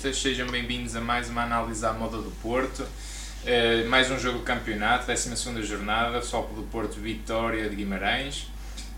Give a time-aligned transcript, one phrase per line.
[0.00, 2.80] Portistas, sejam bem-vindos a mais uma análise à moda do Porto.
[2.82, 8.48] Uh, mais um jogo de campeonato, 12 jornada, Sopo do Porto, Vitória de Guimarães.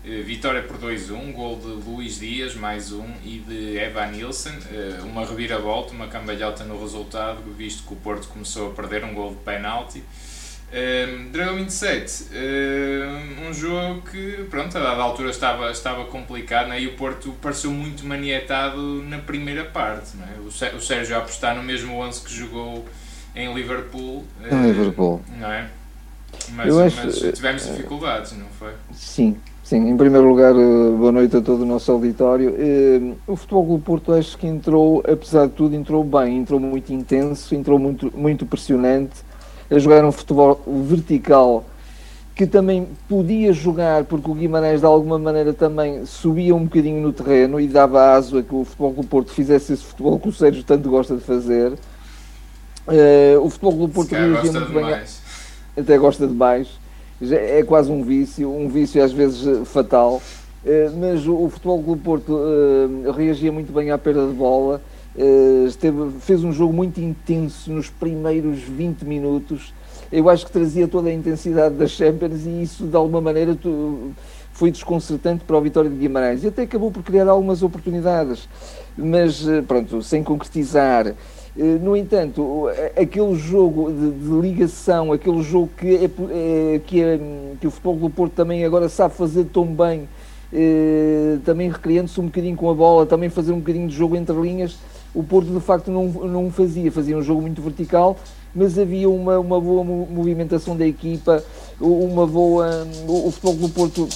[0.05, 4.51] Uh, vitória por 2-1, gol de Luís Dias, mais um, e de Evan Nilsson.
[4.51, 9.13] Uh, uma reviravolta, uma cambalhota no resultado, visto que o Porto começou a perder um
[9.13, 10.01] gol de penalti.
[10.73, 16.81] Um, Dragão 27, um, um jogo que, pronto, a dada altura estava, estava complicado né?
[16.81, 20.17] e o Porto pareceu muito manietado na primeira parte.
[20.17, 20.27] Né?
[20.39, 22.83] O, o Sérgio a apostar no mesmo 11 que jogou
[23.35, 24.23] em Liverpool.
[24.51, 25.21] Em Liverpool.
[25.39, 25.69] Não é?
[26.53, 28.71] Mas, acho, mas tivemos dificuldades, não foi?
[28.93, 29.87] Sim, sim.
[29.87, 32.51] Em primeiro lugar, eh, boa noite a todo o nosso auditório.
[33.27, 37.53] O Futebol do Porto acho que entrou, apesar de tudo, entrou bem, entrou muito intenso,
[37.53, 39.21] entrou muito, muito pressionante
[39.73, 41.65] a jogar um futebol vertical
[42.35, 47.13] que também podia jogar, porque o Guimarães de alguma maneira também subia um bocadinho no
[47.13, 50.31] terreno e dava aso a que o Futebol do Porto fizesse esse futebol que o
[50.31, 51.73] Sérgio tanto gosta de fazer.
[52.87, 54.99] Uh, o Futebol do Porto reagia muito bem.
[55.77, 56.67] Até gosta de mais.
[57.21, 60.21] É quase um vício, um vício às vezes eh, fatal.
[60.65, 64.81] Uh, mas o, Futebol do Porto uh, reagia muito bem à perda de bola
[65.67, 69.73] esteve, fez um jogo muito intenso nos primeiros 20 minutos.
[70.11, 73.57] Eu acho que trazia toda a intensidade das Champions e isso, de alguma maneira,
[74.53, 76.43] foi desconcertante para o Vitória de Guimarães.
[76.43, 78.47] E até acabou por criar algumas oportunidades,
[78.95, 81.07] mas eh, pronto, sem concretizar.
[81.07, 81.15] Eh,
[81.81, 87.19] no entanto, aquele jogo de, de ligação, aquele jogo que, é, que, é,
[87.59, 90.07] que o Futebol do Porto também agora sabe fazer tão bem,
[91.43, 94.77] também recriando-se um bocadinho com a bola, também fazer um bocadinho de jogo entre linhas,
[95.13, 98.17] o Porto de facto não, não fazia, fazia um jogo muito vertical,
[98.53, 101.43] mas havia uma, uma boa movimentação da equipa,
[101.79, 102.87] uma boa.
[103.07, 104.07] O, o futebol do Porto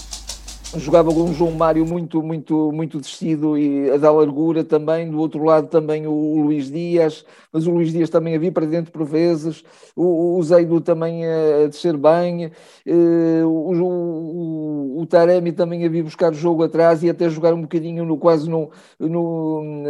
[0.79, 5.19] jogava com um João Mário muito, muito, muito descido e a dar largura também, do
[5.19, 8.91] outro lado também o, o Luís Dias, mas o Luís Dias também havia para dentro
[8.91, 9.63] por vezes,
[9.95, 16.33] o, o Zeido também a, descer bem, uh, o, o, o Taremi também havia buscar
[16.33, 19.83] jogo atrás e até jogar um bocadinho no, quase no, no,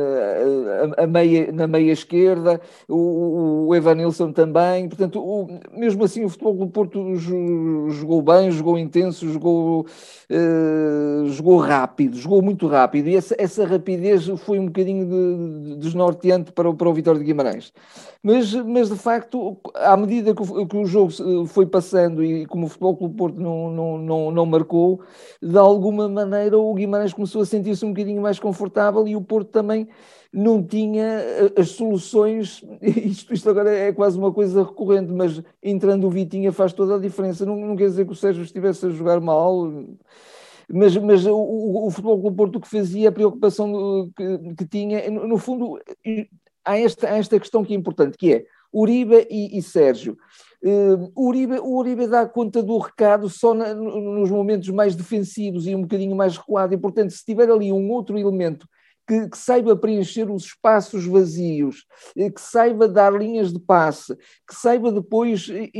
[0.98, 6.56] a, a meia, na meia esquerda, o, o Evanilson também, portanto, mesmo assim o futebol
[6.56, 9.86] do Porto jogou bem, jogou intenso, jogou...
[10.30, 10.77] Uh,
[11.28, 16.52] jogou rápido, jogou muito rápido, e essa, essa rapidez foi um bocadinho de, de desnorteante
[16.52, 17.74] para, o, para o Vitória de Guimarães.
[18.22, 21.12] Mas, mas de facto, à medida que o, que o jogo
[21.46, 25.02] foi passando e como o Futebol Clube Porto não, não, não, não marcou,
[25.42, 29.50] de alguma maneira o Guimarães começou a sentir-se um bocadinho mais confortável e o Porto
[29.50, 29.88] também
[30.32, 36.06] não tinha eh, as soluções, isto, isto agora é quase uma coisa recorrente, mas entrando
[36.06, 37.46] o Vitinha faz toda a diferença.
[37.46, 39.72] Não, não quer dizer que o Sérgio estivesse a jogar mal,
[40.72, 45.28] mas, mas o, o Futebol Clube Porto que fazia, a preocupação que, que tinha, no,
[45.28, 45.80] no, fundo,
[46.64, 50.18] há esta, há esta questão que é importante, que é Uribe e, e Sérgio.
[50.62, 55.76] Uh, Uribe, o Uribe dá conta do recado só na, nos momentos mais defensivos e
[55.76, 58.68] um bocadinho mais recuado, e portanto, se tiver ali um outro elemento
[59.08, 61.86] que, que, saiba preencher os espaços vazios,
[62.16, 64.16] eh, que saiba dar linhas de passe,
[64.48, 65.72] que saiba depois eh,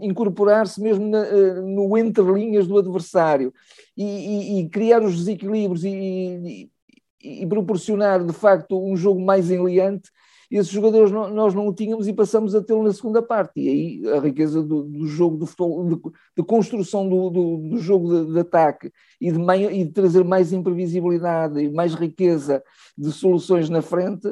[0.00, 3.52] incorporar-se mesmo na, eh, no entre linhas do adversário
[3.96, 6.70] e, e, e criar os desequilíbrios e,
[7.22, 10.10] e, proporcionar de facto um jogo mais enleante
[10.50, 13.60] esses jogadores nós não o tínhamos e passamos a tê-lo na segunda parte.
[13.60, 16.00] E aí a riqueza do, do jogo do futebol, de,
[16.36, 19.38] de construção do, do, do jogo de, de, ataque e de,
[19.72, 22.62] e de trazer mais imprevisibilidade e mais riqueza
[22.96, 24.28] de soluções na frente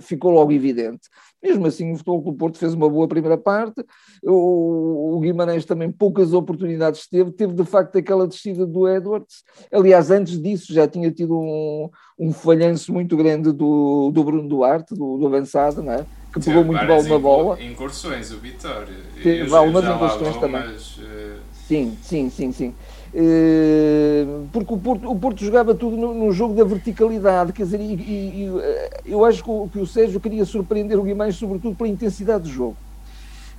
[0.00, 1.08] ficou logo evidente.
[1.42, 3.84] Mesmo assim, o Futebol Clube Porto fez uma boa primeira parte,
[4.22, 10.40] o, Guimarães também poucas oportunidades teve, teve de facto aquela descida do Edwards, aliás, antes
[10.40, 15.26] disso já tinha tido um, um falhanço muito grande do, do Bruno Duarte, do, do
[15.26, 16.06] avançado, não é?
[16.40, 17.62] que pegou muito mal na bola.
[17.62, 18.94] Incursões, o Vitória.
[19.22, 20.60] Teve algumas incursões também.
[20.60, 21.38] Mas, uh...
[21.66, 22.74] Sim, sim, sim, sim.
[23.18, 27.80] Uh, porque o Porto, o Porto jogava tudo no, no, jogo da verticalidade, quer dizer,
[27.80, 31.74] e, e, eh, eu acho que o, que o Sérgio queria surpreender o Guimarães, sobretudo
[31.74, 32.76] pela intensidade do jogo.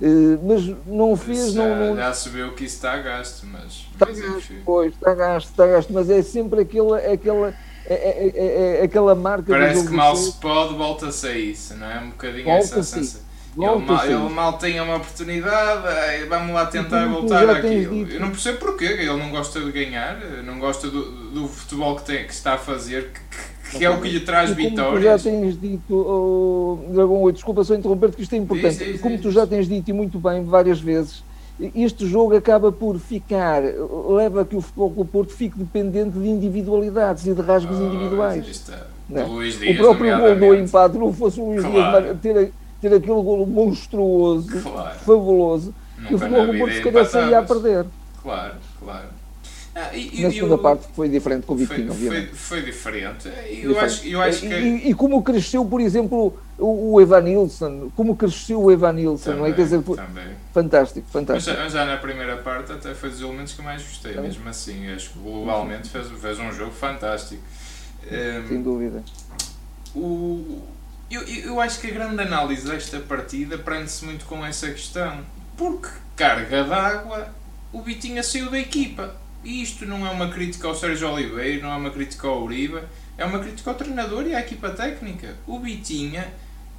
[0.00, 1.54] Uh, mas não fez.
[1.54, 1.96] Já, não, não...
[1.96, 3.88] já sabeu que isso está a gasto, mas.
[3.92, 6.98] Está mas gasto, pois, está a gasto, está a gasto, mas é sempre aquela.
[6.98, 11.74] aquela é, é, é, é aquela marca Parece que mal se pode, volta-se a isso,
[11.74, 11.98] não é?
[11.98, 13.27] Um bocadinho volta essa sensação.
[13.60, 18.06] Ele mal, ele mal tem uma oportunidade, vamos lá tentar voltar àquilo.
[18.08, 22.04] Eu não percebo porquê, ele não gosta de ganhar, não gosta do, do futebol que,
[22.04, 23.10] tem, que está a fazer,
[23.70, 24.94] que, que é o que lhe traz como vitórias.
[24.94, 28.78] Tu já tens dito, oh, Dragão 8, desculpa só interromper-te, que isto é importante.
[28.78, 31.24] Diz, diz, como tu já tens dito e muito bem várias vezes,
[31.74, 33.62] este jogo acaba por ficar,
[34.08, 37.82] leva a que o Futebol Clube Porto fique dependente de individualidades e de rasgos oh,
[37.82, 38.70] individuais.
[39.10, 39.22] É?
[39.22, 42.14] o próprio gol do empate não fosse o Luís claro.
[42.14, 44.98] Dias ter, ter aquele gol monstruoso, claro.
[45.00, 45.74] fabuloso,
[46.06, 47.86] que o Futebol Clube Porto se calhar saía a perder.
[48.22, 49.08] Claro, claro.
[49.74, 52.28] Ah, e, Na segunda eu, parte foi diferente com o Vitinho, foi, obviamente.
[52.34, 53.28] Foi, foi diferente.
[53.28, 53.34] Eu,
[53.68, 53.78] diferente.
[53.78, 54.46] Acho, eu acho que...
[54.46, 59.52] E, e, como cresceu, por exemplo, o, o Evanilson, como cresceu o Evanilson, não é?
[59.52, 60.34] Quer dizer, também.
[60.52, 61.56] fantástico, fantástico.
[61.56, 64.30] Mas, já na primeira parte até foi dos elementos que mais gostei, também.
[64.30, 64.90] mesmo assim.
[64.90, 67.42] Acho que globalmente fez, fez um jogo fantástico.
[68.04, 69.04] Um, Sem dúvida.
[69.94, 70.60] O,
[71.10, 75.24] eu, eu acho que a grande análise desta partida prende-se muito com essa questão.
[75.56, 77.34] Porque carga d'água,
[77.72, 81.72] o Vitinha saiu da equipa e isto não é uma crítica ao Sérgio Oliveira, não
[81.72, 82.82] é uma crítica ao Uribe,
[83.16, 85.34] é uma crítica ao treinador e à equipa técnica.
[85.46, 86.32] O Bitinha,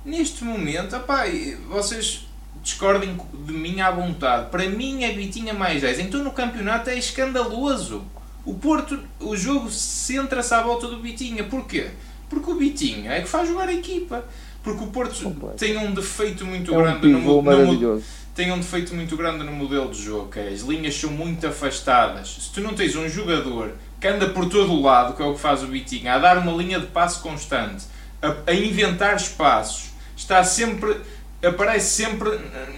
[0.05, 1.23] neste momento, opá,
[1.67, 2.27] vocês
[2.61, 4.49] discordem de mim à vontade.
[4.49, 5.99] Para mim é Bitinha mais 10.
[5.99, 8.03] Então no campeonato é escandaloso.
[8.45, 11.43] O Porto, o jogo centra-se à volta do Bitinha.
[11.43, 11.89] Porquê?
[12.29, 14.23] Porque o Bitinha é que faz jogar a equipa.
[14.63, 15.55] Porque o Porto Completo.
[15.55, 18.01] tem um defeito muito é grande um no, no,
[18.35, 21.47] tem um defeito muito grande no modelo de jogo, que é as linhas são muito
[21.47, 22.29] afastadas.
[22.29, 25.33] Se tu não tens um jogador que anda por todo o lado, que é o
[25.33, 27.85] que faz o Vitinho, a dar uma linha de passo constante,
[28.21, 30.97] a, a inventar espaços, está sempre
[31.41, 32.29] aparece sempre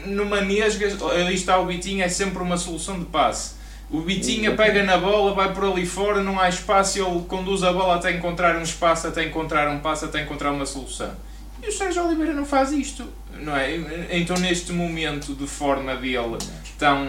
[0.05, 3.55] numa nesga, ali está o Bitinho, é sempre uma solução de passe.
[3.91, 7.73] O Bitinha pega na bola, vai por ali fora, não há espaço, ele conduz a
[7.73, 11.11] bola até encontrar um espaço, até encontrar um passo, até encontrar uma solução.
[11.61, 13.05] E o Sérgio Oliveira não faz isto,
[13.39, 13.75] não é?
[14.11, 16.37] Então, neste momento de forma dele
[16.79, 17.05] tão.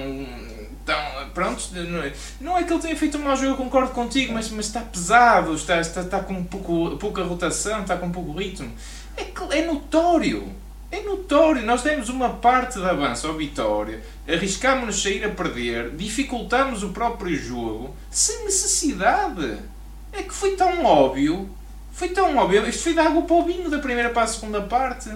[0.85, 3.93] tão pronto, não é, não é que ele tenha feito um mau jogo, eu concordo
[3.93, 8.33] contigo, mas, mas está pesado, está, está, está com pouco, pouca rotação, está com pouco
[8.33, 8.73] ritmo.
[9.17, 9.25] É,
[9.57, 10.53] é notório.
[10.93, 15.91] É notório, nós demos uma parte de avanço ao Vitória, arriscámos-nos a sair a perder,
[15.97, 19.59] dificultamos o próprio jogo, sem necessidade.
[20.13, 21.51] É que foi tão óbvio
[21.93, 22.67] foi tão óbvio.
[22.67, 25.11] Isto foi de água para o vinho da primeira para a segunda parte.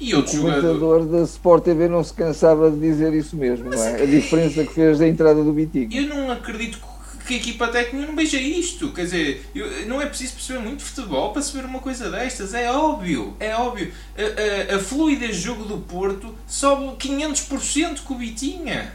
[0.00, 3.80] E outro o comentador da Sport TV não se cansava de dizer isso mesmo, Mas
[3.80, 4.02] não é?
[4.02, 5.88] A diferença que fez da entrada do Bitinho.
[5.92, 6.97] Eu não acredito que
[7.34, 8.92] a equipa técnica não veja isto.
[8.92, 12.54] Quer dizer, eu, não é preciso perceber muito futebol para saber uma coisa destas.
[12.54, 13.92] É óbvio, é óbvio.
[14.16, 18.92] A, a, a fluidez de jogo do Porto sobe 500% com o Bitinha.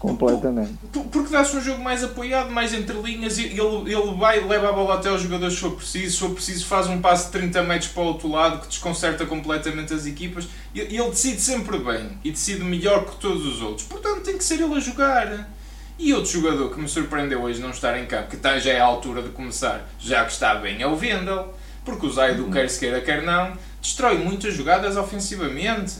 [0.00, 0.78] Completamente.
[1.12, 4.94] Porque dá-se um jogo mais apoiado, mais entre linhas, ele, ele vai leva a bola
[4.94, 7.90] até os jogadores se for preciso, se for preciso faz um passo de 30 metros
[7.90, 10.48] para o outro lado que desconcerta completamente as equipas.
[10.74, 13.86] Ele, ele decide sempre bem e decide melhor que todos os outros.
[13.86, 15.50] Portanto, tem que ser ele a jogar.
[16.00, 18.80] E outro jogador que me surpreendeu hoje não estar em campo, que está, já é
[18.80, 21.54] a altura de começar, já que está bem, é o Vendel.
[21.84, 22.50] Porque o Zaido, uhum.
[22.50, 25.94] quer se queira, quer não, destrói muitas jogadas ofensivamente.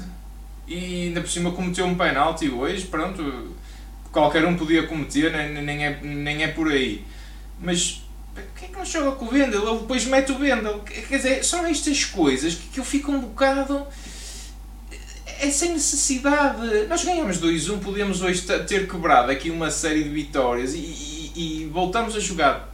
[0.67, 3.55] E ainda por cima cometeu um penalti hoje, pronto
[4.12, 7.05] qualquer um podia cometer, nem, nem, é, nem é por aí.
[7.61, 8.02] Mas
[8.56, 9.69] quem é que não joga com o Vendel?
[9.69, 10.81] Ele depois mete o Vendel.
[10.81, 13.87] Quer dizer, são estas coisas que, que eu fico um bocado.
[15.43, 16.87] É sem necessidade.
[16.87, 21.71] Nós ganhamos 2-1, podemos hoje ter quebrado aqui uma série de vitórias e, e, e
[21.73, 22.69] voltamos a jogar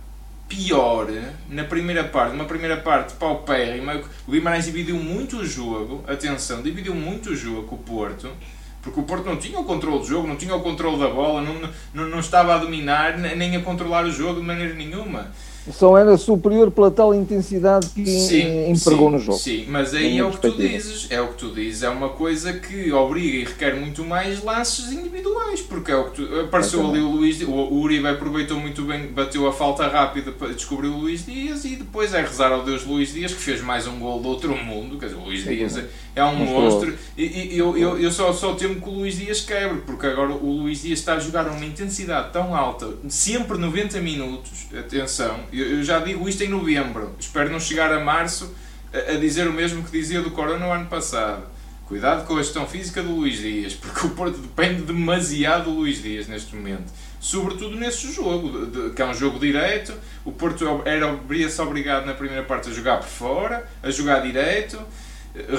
[0.49, 1.07] pior
[1.49, 4.03] na primeira parte, uma primeira parte paupérrima.
[4.27, 8.29] O Guimarães dividiu muito o jogo, atenção, dividiu muito o jogo com o Porto
[8.83, 11.43] porque o Porto não tinha o controle do jogo, não tinha o controle da bola,
[11.43, 15.33] não, não, não estava a dominar nem a controlar o jogo de maneira nenhuma.
[15.73, 19.39] Só era superior pela tal intensidade que sim, empregou sim, no jogo.
[19.39, 22.11] Sim, mas aí é o que tu dizes, é o que tu dizes, é uma
[22.11, 26.89] coisa que obriga e requer muito mais lances individuais, porque é o que tu, apareceu
[26.89, 30.89] ali o Luís, o, o Uribe aproveitou muito bem, bateu a falta rápida para descobrir
[30.89, 33.99] o Luís Dias e depois é rezar ao Deus Luís Dias que fez mais um
[33.99, 35.85] gol do outro mundo, quer dizer, o Luís Dias é,
[36.17, 39.43] é um monstro e, e eu, eu, eu só, só temo que o Luís Dias
[39.43, 43.59] quebre, porque agora o Luís Dias está a jogar a uma intensidade tão alta, sempre
[43.59, 47.15] 90 minutos, atenção, eu, eu, já digo isto em novembro.
[47.21, 48.53] Espero não chegar a março
[48.93, 51.45] a, a, dizer o mesmo que dizia do Corona no ano passado.
[51.87, 56.03] Cuidado com a gestão física do Luís Dias, porque o Porto depende demasiado do Luís
[56.03, 56.91] Dias neste momento.
[57.21, 59.93] Sobretudo nesse jogo, de, de, que é um jogo direito.
[60.25, 61.07] O Porto era,
[61.49, 64.81] se obrigado na primeira parte a jogar por fora, a jogar direito.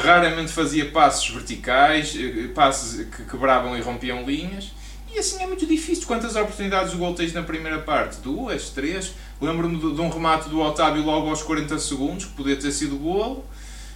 [0.04, 4.72] Raramente fazia passos verticais, eh, passos que quebravam e rompiam linhas.
[5.14, 6.06] E assim é muito difícil.
[6.08, 8.20] Quantas oportunidades o gol tens na primeira parte?
[8.20, 9.14] Duas, três?
[9.40, 13.44] Lembro-me de, um remate do Otávio logo aos 40 segundos, que podia ter sido golo,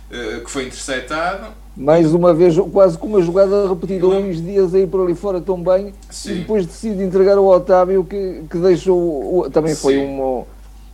[0.09, 1.47] uh, que foi interceptado.
[1.75, 5.41] Mais uma vez, quase com uma jogada repetida, o Luís Dias aí por ali fora
[5.41, 6.31] tão bem, Sim.
[6.31, 9.49] e depois decide entregar o Otávio, que, que deixou.
[9.49, 10.45] Também foi uma, Uh,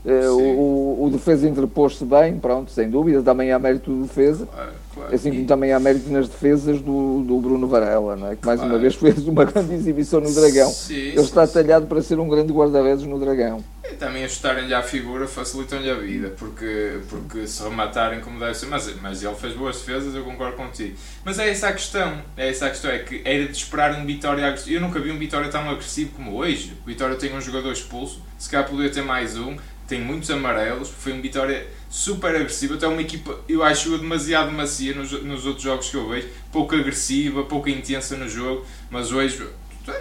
[0.05, 5.15] o, o, defesa interpôs-se bem, pronto, sem dúvida, também há mérito do defesa, claro, claro.
[5.15, 8.35] assim como também há mérito nas defesas do, do Bruno Varela, não é?
[8.35, 8.73] que mais claro.
[8.73, 10.69] uma vez fez uma grande exibição no Dragão.
[10.69, 13.63] Sim, Ele está sim, talhado para ser um grande guarda-redes no Dragão.
[13.89, 18.67] E também ajustarem-lhe à figura facilitam-lhe a vida, porque, porque se rematarem como deve ser,
[18.67, 20.95] mas, mas ele fez boas defesas, eu concordo contigo.
[21.25, 24.05] Mas é essa a questão, é essa a questão, é que era de esperar um
[24.05, 24.75] Vitória agressivo.
[24.75, 26.73] Eu nunca vi um Vitória tão agressivo como hoje.
[26.83, 30.89] O Vitória tem um jogador expulso, se calhar poderia ter mais um tem muitos amarelos,
[30.89, 35.63] foi uma vitória super agressiva, até uma equipa, eu acho demasiado macia nos, nos outros
[35.63, 39.47] jogos que eu vejo, pouco agressiva, pouco intensa no jogo, mas hoje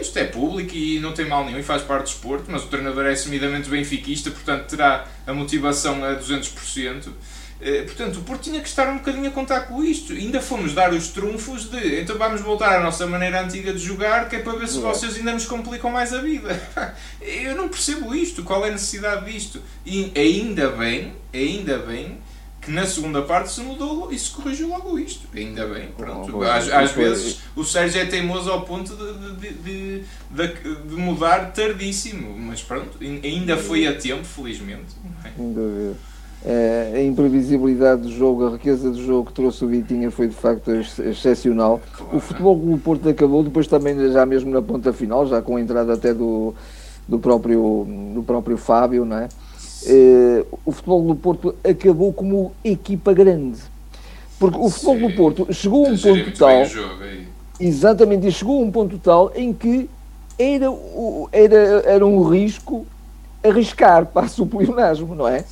[0.00, 2.66] isto é público e não tem mal nenhum e faz parte do esporte, mas o
[2.66, 7.08] treinador é assumidamente benfiquista, portanto terá a motivação a 200%.
[7.60, 10.12] Eh, portanto, o Porto tinha que estar um bocadinho a contar com isto.
[10.12, 14.28] Ainda fomos dar os trunfos de então vamos voltar à nossa maneira antiga de jogar,
[14.28, 16.60] que é para ver se vocês ainda nos complicam mais a vida.
[17.20, 18.42] Eu não percebo isto.
[18.42, 19.62] Qual é a necessidade disto?
[19.84, 22.18] E ainda bem, ainda bem
[22.60, 25.28] que na segunda parte se mudou e se corrigiu logo isto.
[25.32, 26.42] Ainda bem, pronto.
[26.42, 30.58] Às, às vezes o Sérgio é teimoso ao ponto de, de, de,
[30.88, 34.96] de, mudar tardíssimo, mas pronto, ainda foi a tempo, felizmente.
[35.38, 36.15] Ainda é?
[36.48, 40.34] Eh, a imprevisibilidade do jogo, a riqueza do jogo que trouxe o Vitinha foi de
[40.36, 41.80] facto excepcional.
[42.12, 45.60] O Futebol do Porto acabou, depois também já mesmo na ponta final, já com a
[45.60, 46.54] entrada até do,
[47.08, 47.84] do, próprio,
[48.14, 49.28] do próprio Fábio, não é?
[49.86, 53.58] Eh, o Futebol do Porto acabou como equipa grande.
[54.38, 56.62] Porque o Futebol Sim, do Porto chegou a um ponto tal.
[57.58, 59.90] Exatamente, e chegou a um ponto tal em que
[60.38, 60.66] era,
[61.32, 62.86] era, era um risco
[63.48, 65.44] arriscar, passa o pleonasmo, não é?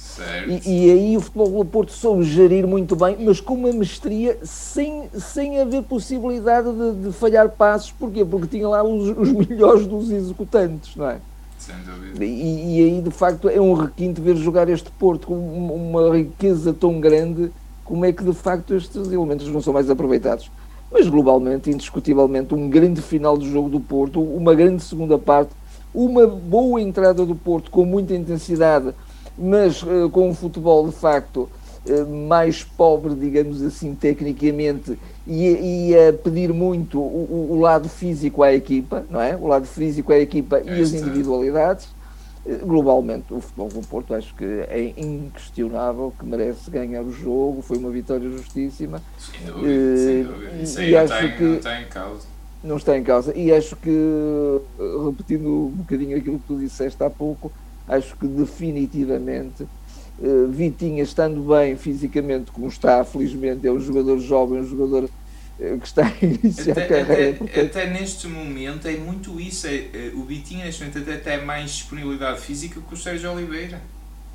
[0.49, 4.39] E, e, aí o Futebol do Porto soube gerir muito bem, mas com uma mestria,
[4.43, 7.93] sem, sem haver possibilidade de, de falhar passos.
[7.93, 8.25] Porquê?
[8.25, 11.19] Porque tinha lá os, os melhores dos executantes, não é?
[11.59, 12.25] Sem dúvida.
[12.25, 16.75] E, e, aí, de facto, é um requinte ver jogar este Porto com uma riqueza
[16.75, 17.51] tão grande,
[17.85, 20.51] como é que, de facto, estes elementos não são mais aproveitados.
[20.93, 25.51] Mas, globalmente, indiscutivelmente, um grande final do jogo do Porto, uma grande segunda parte,
[25.95, 28.93] uma boa entrada do Porto com muita intensidade,
[29.39, 31.49] mas uh, com um futebol de facto
[31.87, 38.43] uh, mais pobre, digamos assim, tecnicamente, e, e a pedir muito o, o, lado físico
[38.43, 39.37] à equipa, não é?
[39.37, 41.89] O lado físico à equipa e as individualidades.
[42.47, 47.63] Eh, globalmente, o futebol do Porto acho que é inquestionável que merece ganhar o jogo,
[47.63, 49.01] foi uma vitória justíssima.
[49.19, 50.63] Sem dúvida, sem dúvida.
[50.63, 52.34] Isso aí e não, tem, que, não tem em causa
[52.65, 53.37] não está em causa.
[53.37, 53.91] E acho que,
[55.07, 57.53] repetindo um bocadinho aquilo que tu disseste há pouco,
[57.87, 59.63] acho que definitivamente
[60.19, 65.79] uh, Vitinha, estando bem fisicamente, como está, felizmente, é um jogador jovem, um jogador uh,
[65.79, 67.45] que está a iniciar até, a carreira.
[67.45, 69.67] Até, até, neste momento é muito isso.
[69.67, 73.81] É, é, o Vitinha, neste momento, até tem mais disponibilidade física que o Sérgio Oliveira.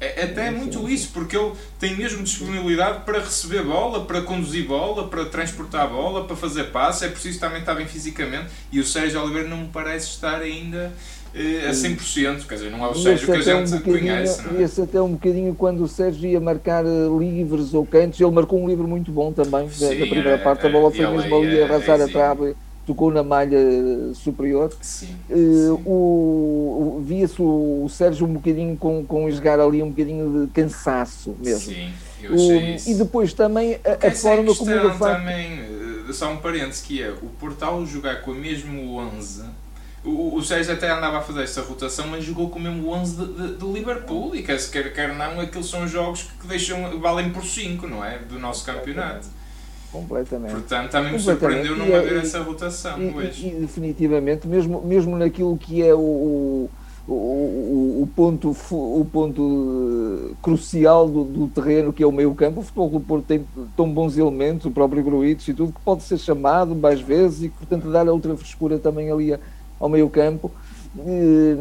[0.01, 4.65] É, até é muito isso, porque ele tem mesmo disponibilidade para receber bola, para conduzir
[4.65, 7.05] bola, para transportar bola, para fazer passe.
[7.05, 8.47] É preciso também estar bem fisicamente.
[8.71, 10.93] E o Sérgio Oliveira não me parece estar ainda
[11.35, 12.47] eh, a 100%.
[12.47, 14.41] Quer dizer, não é o Sérgio que a gente um conhece.
[14.43, 14.83] Não é?
[14.83, 16.89] Até um bocadinho quando o Sérgio ia marcar eh,
[17.19, 18.21] livres ou cantos.
[18.21, 19.69] Ele marcou um livro muito bom também.
[19.69, 22.55] Sim, da, primeira é, parte, a bola foi mesmo ali a arrasar é, a trave
[22.89, 23.59] tocou na malha
[24.15, 24.73] superior.
[24.81, 25.83] Sim, uh, sim.
[25.85, 30.51] O, o Via-se o, o, Sérgio um bocadinho com, com esgar ali um bocadinho de
[30.51, 31.71] cansaço mesmo.
[31.71, 31.93] Sim,
[32.23, 32.89] eu achei isso.
[32.89, 35.17] E depois também a, a forma como ele faz.
[35.17, 35.59] também,
[36.09, 39.43] eh, só um parênteses, que é o Portal jogar com o mesmo 11.
[40.03, 43.15] O, o Sérgio até andava a fazer esta rotação, mas jogou com o mesmo 11
[43.15, 44.35] de, de, de Liverpool.
[44.35, 48.17] E quer, quer, quer não, aqueles são jogos que deixam, valem por 5, não é?
[48.17, 49.27] Do nosso campeonato.
[49.91, 50.51] Completamente.
[50.51, 53.47] Portanto, também me surpreendeu não haver é, essa rotação e, hoje.
[53.47, 56.69] E, definitivamente, mesmo, mesmo naquilo que é o, o,
[57.07, 62.63] o, o ponto, o ponto crucial do, do, terreno, que é o meio campo, o
[62.63, 63.43] futebol do Porto tem
[63.75, 67.49] tão bons elementos, o próprio Gruitos e tudo, que pode ser chamado mais vezes e,
[67.49, 69.35] portanto, dar outra frescura também ali
[69.79, 70.51] ao meio campo.
[70.99, 71.57] E,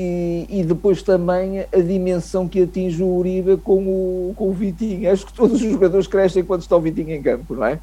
[0.00, 5.10] e, e, depois também a dimensão que atinge o Uribe com o, com o Vitinho.
[5.10, 7.80] Acho que todos os jogadores crescem quando está o Vitinho em campo, não é?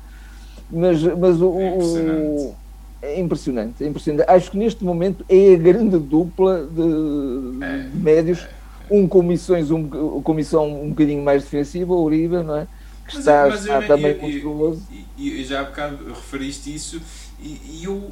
[0.71, 2.55] Mas, mas o, é impressionante.
[3.01, 4.29] é impressionante, é impressionante.
[4.29, 8.49] Acho que neste momento é a grande dupla de, é, de médios, é.
[8.89, 12.67] um com missões, um comissão um bocadinho mais defensiva, o Uribe, não é?
[13.07, 14.83] Que mas, está, mas está eu, também monstruoso.
[15.17, 17.01] E já há bocado referiste isso,
[17.41, 18.11] e, e eu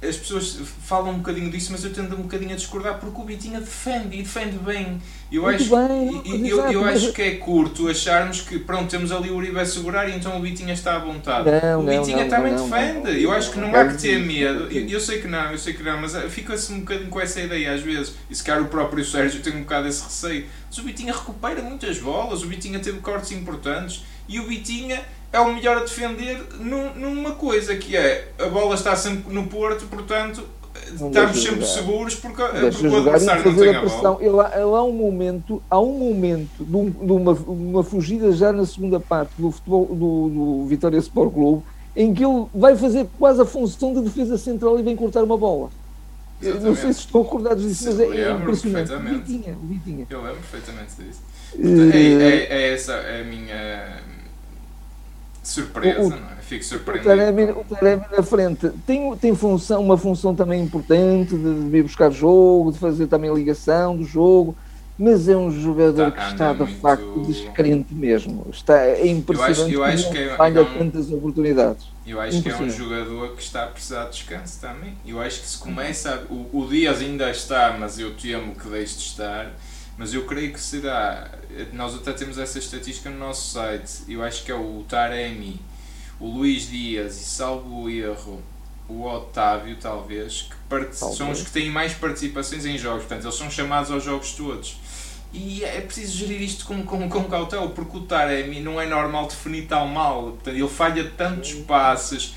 [0.00, 3.24] as pessoas falam um bocadinho disso, mas eu tendo um bocadinho a discordar porque o
[3.24, 5.02] Vitinha defende e defende bem.
[5.30, 9.10] Eu Muito acho, bem, eu, eu, eu acho que é curto acharmos que pronto, temos
[9.10, 11.50] ali o Uribe a segurar e então o Vitinha está à vontade.
[11.50, 13.22] Não, o não, Vitinha não, também não, defende.
[13.22, 14.68] eu acho que não há que ter medo.
[14.70, 17.20] Eu, eu sei que não, eu sei que não, mas eh, fica-se um bocadinho com
[17.20, 18.14] essa ideia às vezes.
[18.30, 20.46] E se calhar o próprio Sérgio tem um bocado esse receio.
[20.68, 25.40] Mas o Vitinha recupera muitas bolas, o Vitinha teve cortes importantes e o Vitinha é
[25.40, 29.86] o melhor a defender num- numa coisa que é a bola está sempre no Porto,
[29.86, 30.42] portanto
[30.98, 34.18] Não estamos sempre seguros porque, Deixa porque o adversário não tem a a bola.
[34.20, 38.32] Ele, há- ele há um momento, há um momento de, um- de uma, uma fugida
[38.32, 40.28] já na segunda parte do futebol do,
[40.62, 41.62] do Vitória Sport Clube
[41.96, 45.36] em que ele vai fazer quase a função de defesa central e vem cortar uma
[45.36, 45.68] bola.
[46.40, 46.94] Eu Não sei Exatamente.
[46.94, 48.92] se estão recordados disso, mas é, é impressionante.
[48.96, 50.06] Vitinha, Vitinha.
[50.08, 51.20] Eu lembro perfeitamente disso.
[51.50, 53.98] Portanto, é, Eh, é, é essa a minha
[55.48, 56.38] surpresa, O- não é?
[56.42, 57.08] Fico O surpreendido.
[57.08, 62.10] Taremi, o Taremi na frente tem, tem função, uma função também importante de, vir buscar
[62.10, 64.56] jogo, de fazer também ligação do jogo,
[64.98, 68.46] mas é um jogador Tá, que está de muito- facto descrente mesmo.
[68.50, 71.86] Está, é impressionante eu acho como que é- falha é um- tantas oportunidades.
[72.06, 74.94] Eu acho que é um jogador que está a precisar de descanso também.
[75.06, 76.14] Eu acho que se começa.
[76.30, 79.52] A, o, o Dias ainda está, mas eu temo que deixe de estar.
[79.98, 81.28] Mas eu creio que será.
[81.72, 84.04] Nós até temos essa estatística no nosso site.
[84.08, 85.60] Eu acho que é o Taremi,
[86.20, 88.40] o Luís Dias e, salvo o erro,
[88.88, 91.38] o Otávio, talvez, que part- são Talvez.
[91.40, 93.00] os que têm mais participações em jogos.
[93.06, 94.78] Portanto, eles são chamados aos jogos todos.
[95.32, 99.26] E é preciso gerir isto com, com, com cautela, porque o Taremi não é normal
[99.26, 100.22] definir tal mal.
[100.30, 102.34] Portanto, ele falha tantos passes,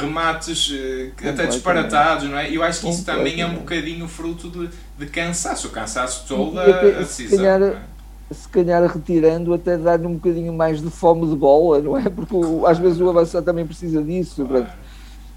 [0.00, 2.54] remates eh, até disparatados, não é?
[2.54, 4.68] Eu acho que isso também é um bocadinho fruto de,
[4.98, 5.68] de cansaço.
[5.68, 7.38] O cansaço todo até, a, se decisão.
[7.38, 8.34] calhar, é?
[8.34, 12.08] Se calhar retirando até dar-lhe um bocadinho mais de fome de bola, não é?
[12.08, 12.34] Porque
[12.66, 14.44] às vezes o avançado também precisa disso.
[14.44, 14.66] Claro.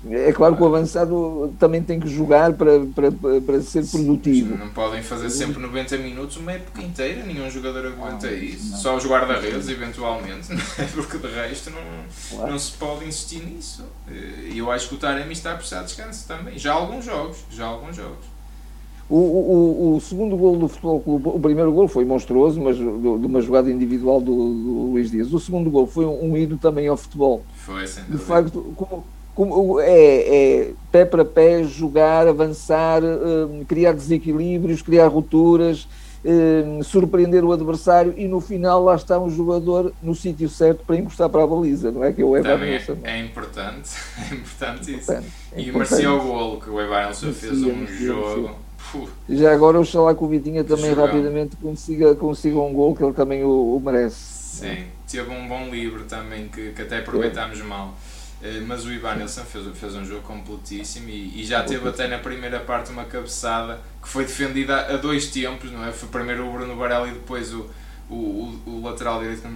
[0.09, 3.09] É claro que o avançado também tem que jogar para, para,
[3.41, 4.57] para ser produtivo.
[4.57, 8.71] Não podem fazer sempre 90 minutos uma época inteira, nenhum jogador aguenta Não, isso.
[8.71, 8.77] não.
[8.79, 10.87] Só os guarda-redes, eventualmente, não é?
[10.93, 11.79] porque de resto não,
[12.37, 12.51] Claro.
[12.51, 13.83] não se pode insistir nisso.
[14.51, 16.59] E eu acho que o Taremi está a precisar de descanso também.
[16.59, 18.33] Já há alguns jogos, já há alguns jogos.
[19.09, 22.83] O, o, o segundo gol do Futebol Clube, o primeiro gol foi monstruoso, mas de
[22.83, 25.31] uma jogada individual do, do Luís Dias.
[25.31, 27.43] O segundo gol foi um, um hino também ao futebol.
[27.55, 28.25] Foi, sem De dúvida.
[28.27, 35.87] facto, como, como é, é pé para pé, jogar, avançar, hum, criar desequilíbrios, criar rupturas,
[36.23, 40.97] hum, surpreender o adversário e no final lá está um jogador no sítio certo para
[40.97, 42.13] encostar para a baliza, não é?
[42.13, 43.89] Que é o Evan é, é importante,
[44.31, 45.05] é importante isso.
[45.07, 45.73] Portanto, é E importante.
[45.73, 48.55] merecia o golo que o Evanilson fez um merecia, jogo.
[48.91, 51.05] Puh, Já agora oxalá que o Vitinha também Jogão.
[51.05, 54.15] rapidamente consiga, consiga um gol que ele também o, o merece.
[54.59, 57.95] Sim, teve um bom livro também que, que até aproveitámos mal.
[58.43, 62.17] Eh, Mas o Ivanilson fez, fez um jogo completíssimo e, e já teve até na
[62.17, 65.91] primeira parte uma cabeçada que foi defendida a dois tempos, não é?
[65.93, 67.65] Foi primeiro o Bruno Varela e depois o,
[68.09, 69.55] o, o, o lateral direito, não,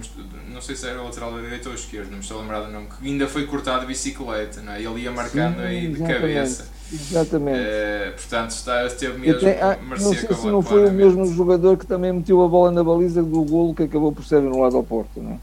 [0.54, 2.72] não sei se era o lateral direito ou esquerdo, não me estou a lembrar do
[2.72, 4.82] nome, que ainda foi cortado de bicicleta, não é?
[4.82, 6.66] Ele ia marcando Sim, aí de cabeça.
[6.90, 7.58] Exatamente.
[7.60, 11.76] Eh, portanto, está, esteve mesmo, até, ah, não sei se não foi o mesmo jogador
[11.76, 14.82] que também meteu a bola na baliza do golo que acabou por ser anulado ao
[14.82, 15.38] Porto, não é?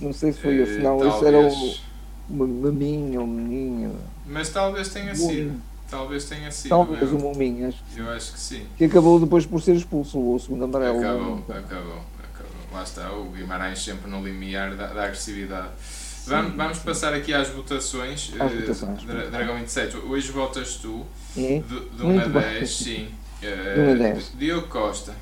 [0.00, 1.87] Não sei se foi, Eh, afinal, esse era o
[2.30, 3.96] o Maminho, o Meninho.
[4.26, 5.26] Mas talvez tenha sido.
[5.26, 5.62] Mominho.
[5.90, 6.68] Talvez tenha sido.
[6.68, 7.20] Talvez o mesmo.
[7.32, 8.62] Mominho, acho Eu acho que sim.
[8.76, 10.98] que acabou depois por ser expulso, o segundo amarelo.
[11.00, 12.02] Acabou, acabou, acabou.
[12.72, 15.68] Lá está, o Guimarães sempre no limiar da, da agressividade.
[16.26, 18.32] Vamos, vamos passar aqui às votações.
[18.38, 19.02] Às Eh, votações.
[19.04, 21.40] Dra- Dragão 27, hoje votas tu, É.
[21.40, 22.52] de, de Muito 1 a bem.
[22.58, 23.08] 10, sim.
[23.42, 24.32] Eh, De um a dez.
[24.38, 25.14] Diogo Costa,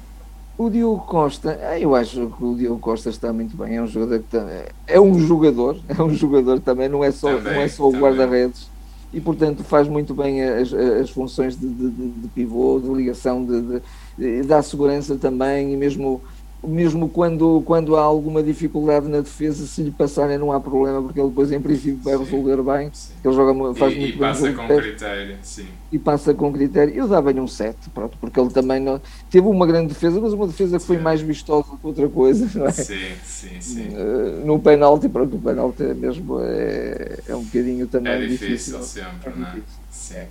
[0.59, 3.77] O Diogo Costa, ah, eu acho que o Diogo Costa está muito bem.
[3.77, 7.37] É um jogador que também, é um jogador, é um jogador também, não é só,
[7.37, 8.71] Também, não é só o guarda-redes.
[9.13, 13.83] E portanto faz muito bem as, as funções de, de, de- pivô, de ligação, de,
[14.19, 16.23] de- dá segurança também, e mesmo,
[16.67, 21.21] mesmo quando, quando há alguma dificuldade na defesa, se lhe passarem não há problema, porque
[21.21, 22.19] ele depois em princípio vai Sim.
[22.19, 22.91] resolver bem.
[22.93, 23.15] sim.
[23.25, 25.67] Ele joga, faz E, muito e bem o passa com pé critério, sim.
[25.91, 26.95] e passa com critério.
[26.95, 29.01] Eu dava-lhe um 7, pronto, porque ele também não,
[29.31, 32.67] teve uma grande defesa, mas uma defesa que foi mais vistosa que outra coisa, não
[32.67, 32.73] é?
[32.73, 33.89] Sim, sim, sim.
[33.95, 38.79] Eh, No penalti, pronto, o penalti é mesmo é, é um bocadinho também É difícil
[38.79, 38.83] difícil.
[38.83, 39.63] sempre, É não é?
[39.91, 40.27] Sim.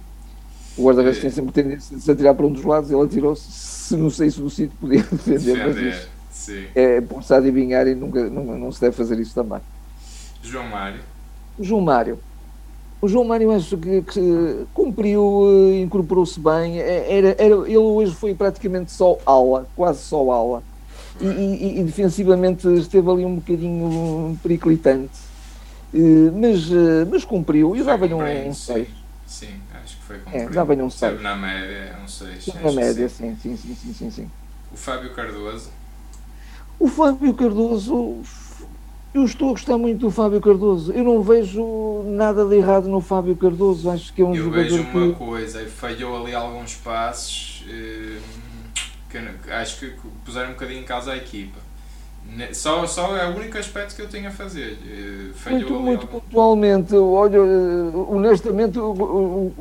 [0.77, 1.21] O guarda-redes É.
[1.21, 4.29] tem sempre tendência de se atirar para um dos lados, ele atirou-se, se não sei
[4.29, 6.67] se do sítio podia defender, mas Defender, isso sim.
[6.73, 9.61] é por-se a adivinhar e nunca, não, não se deve fazer isso também.
[10.41, 11.03] João Mário,
[11.57, 12.23] João Mário.
[13.01, 14.21] O João Mário acho que, que
[14.73, 15.21] cumpriu,
[15.73, 16.79] eh, incorporou-se bem.
[16.81, 20.63] Eh, Era, era, ele hoje foi praticamente só ala, quase só ala.
[21.19, 25.17] E, e- e defensivamente esteve ali um bocadinho periclitante.
[25.93, 27.75] Eh, Mas, eh, mas cumpriu.
[27.75, 28.73] Eu dava-lhe um, bem, um sim.
[28.73, 28.89] 6.
[29.27, 31.21] Sim, acho que foi com É, dava-lhe um Esteve 6.
[31.21, 32.45] na média, um 6.
[32.61, 34.31] Na média, sim, sim, sim, sim, sim, sim.
[34.71, 35.69] O Fábio Cardoso,
[36.79, 38.17] O Fábio Cardoso,
[39.13, 40.91] eu estou a gostar muito do Fábio Cardoso.
[40.91, 43.89] Eu não vejo nada de errado no Fábio Cardoso.
[43.89, 45.13] Acho que é um eu jogador vejo uma que.
[45.13, 48.17] coisa, falhou ali alguns passos eh,
[49.09, 49.93] que eu- acho que
[50.25, 51.59] puseram um bocadinho em causa a equipa.
[52.27, 54.77] Ne- Só, só é o único aspecto que eu tenho a fazer.
[54.85, 58.77] eh, Falhou Muito, muito algum- pontualmente, olha, eh, honestamente,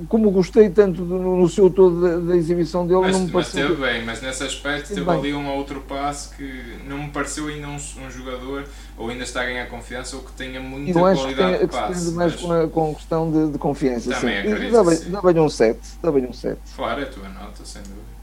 [0.08, 3.48] como gostei tanto do- no, seu todo da, da exibição dele, Mas, não me mas
[3.50, 3.68] pareceu.
[3.76, 5.14] teve bem, mas nesse aspecto Teve bem.
[5.18, 8.64] ali um ou outro passo que não me pareceu ainda um, um jogador
[8.96, 11.68] ou ainda está a ganhar confiança ou que tenha muita Eu acho que, qualidade de
[11.68, 11.92] que se passe.
[12.02, 14.10] prende mais mas, com, a, com questão de, de confiança.
[14.10, 14.38] Também sim.
[14.52, 15.10] acredito E que.
[15.10, 15.78] Dava-lhe um 7.
[16.02, 16.58] Dava-lhe um 7.
[16.74, 18.13] Claro, é a tua nota, sem dúvida.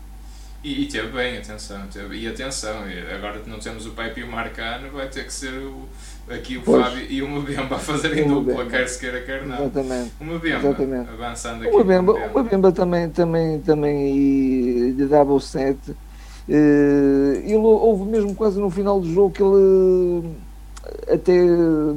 [0.63, 2.83] E, e teve bem, atenção, teve, e atenção,
[3.15, 5.87] agora não temos o Pepe e o Marcano, vai ter que ser o,
[6.31, 6.83] aqui o Pois.
[6.85, 9.55] Fábio e o Mbemba a fazerem O dupla, quer se queira, quer não.
[9.65, 10.11] Exatamente.
[10.21, 11.09] O Mbemba, Exatamente.
[11.09, 11.75] avançando aqui.
[11.75, 15.95] O Mbemba, o Mbemba também, também, também e- lhe dava o 7.
[16.47, 20.29] Eh, ele houve mesmo quase no final do jogo que ele
[21.07, 21.33] eh, até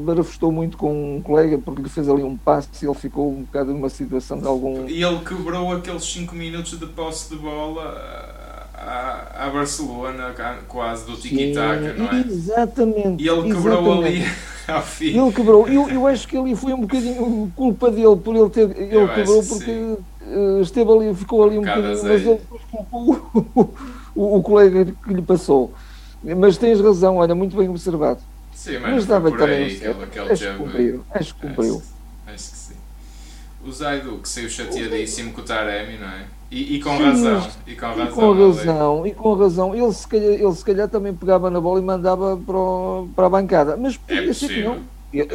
[0.05, 3.43] barafustou muito com um colega porque lhe fez ali um passe e ele ficou um
[3.43, 4.87] bocado numa situação de algum.
[4.89, 8.34] E ele quebrou aqueles 5 minutos de posse de bola
[8.87, 10.35] à, à Barcelona,
[10.69, 12.21] quase do tiki-taka, não é?
[12.21, 13.23] Exatamente.
[13.23, 14.23] E ele quebrou exatamente.
[14.23, 14.33] ali
[14.69, 15.19] ao fim.
[15.19, 15.69] Ele quebrou.
[15.69, 18.77] Eu, eu acho que ali foi um bocadinho culpa dele por ele ter.
[18.77, 19.97] Ele Eu quebrou que porque sim.
[20.27, 23.15] eh, esteve ali, ficou ali um, Um bocadinho, mas ele culpou
[23.55, 23.75] o,
[24.15, 25.73] o, o colega que lhe passou.
[26.23, 28.21] Mas tens razão, olha, muito bem observado.
[28.55, 30.65] Sim, mas, Mas por também aí aquele, aquele Acho que jogo.
[30.65, 31.05] cumpriu.
[31.11, 31.83] Acho que cumpriu.
[32.27, 32.75] Acho, acho que sim.
[33.67, 36.25] O Zaidu, que saiu chateadíssimo com o Taremi, não é?
[36.55, 37.49] E, e com Sim, razão.
[37.67, 38.15] E com E razão.
[38.15, 38.43] com ali.
[38.47, 39.75] razão, e com razão.
[39.75, 43.27] Ele se calhar, ele se calhar também pegava na bola e mandava para, o- para
[43.27, 43.77] a bancada.
[43.77, 44.79] Mas É podia ser que não.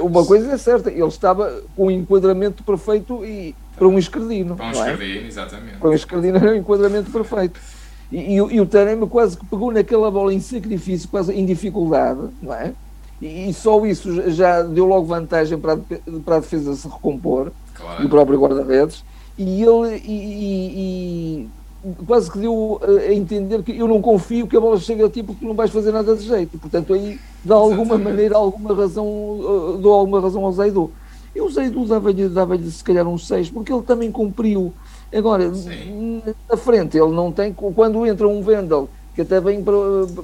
[0.02, 4.56] Uma coisa é certa, ele estava com o enquadramento perfeito e para um escardino.
[4.56, 5.18] Para um não é?
[5.28, 5.78] exatamente.
[5.78, 7.60] Para o Escardino era um enquadramento perfeito.
[8.12, 11.46] E, e, o- e o Taremi quase que pegou naquela bola em sacrifício, quase em
[11.46, 12.74] dificuldade, não é?
[13.22, 15.78] E, e só isso já- deu logo vantagem para a,
[16.26, 18.10] para a defesa se recompor, e o Claro.
[18.10, 19.04] próprio guarda-redes.
[19.40, 21.50] E ele e, e-
[21.86, 25.10] e quase que deu a entender que eu não confio que a bola chegue a
[25.10, 26.58] ti porque tu não vais fazer nada de jeito.
[26.58, 28.04] Portanto, aí, de alguma Exatamente.
[28.04, 30.92] maneira, alguma razão, eh, dou alguma razão ao Zaidu.
[31.34, 34.74] E o Zaidu dava-lhe dava se calhar um 6, porque ele também cumpriu.
[35.14, 36.22] Agora, Sim.
[36.50, 37.54] na frente, ele não tem.
[37.54, 39.74] Quando entra um Vendel, que até vem para,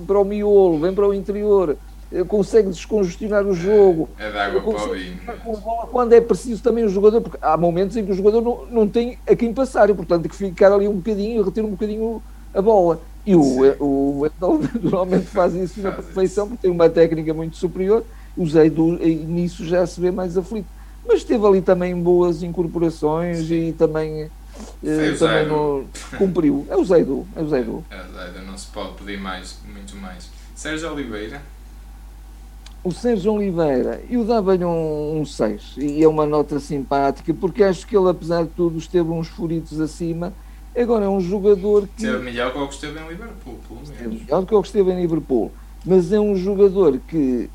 [0.05, 1.77] para o miolo, vem para o interior,
[2.23, 4.09] consegue descongestionar o jogo.
[4.17, 5.19] É de água para o vinho.
[5.91, 8.87] Quando é preciso também o jogador, porque há momentos em que o jogador não, não
[8.87, 12.21] tem a quem passar, e portanto tem que ficar ali um bocadinho, reter um bocadinho
[12.53, 13.01] a bola.
[13.25, 13.73] E o, Sim.
[13.79, 18.03] o Wendel normalmente faz isso na perfeição, porque tem uma técnica muito superior.
[18.37, 20.67] O Zeidu eh, nisso já se vê mais aflito.
[21.07, 24.29] Mas teve ali também boas incorporações e também,
[24.83, 25.85] eh, o também no-
[26.17, 26.65] cumpriu.
[26.69, 27.83] É o Zeidu, é o Zeidu.
[27.89, 30.29] É, Zaidu, não se pode pedir mais, muito mais.
[30.55, 31.41] Sérgio Oliveira.
[32.85, 37.97] O Sérgio Oliveira, eu dava-lhe um 6 e é uma nota simpática, porque acho que
[37.97, 40.31] ele, apesar de tudo, esteve uns furitos acima.
[40.77, 44.21] Agora é um jogador que Esteve melhor que o que esteve em Liverpool, pelo menos.
[44.21, 45.51] melhor do que o que esteve em Liverpool,
[45.83, 47.49] mas é um jogador que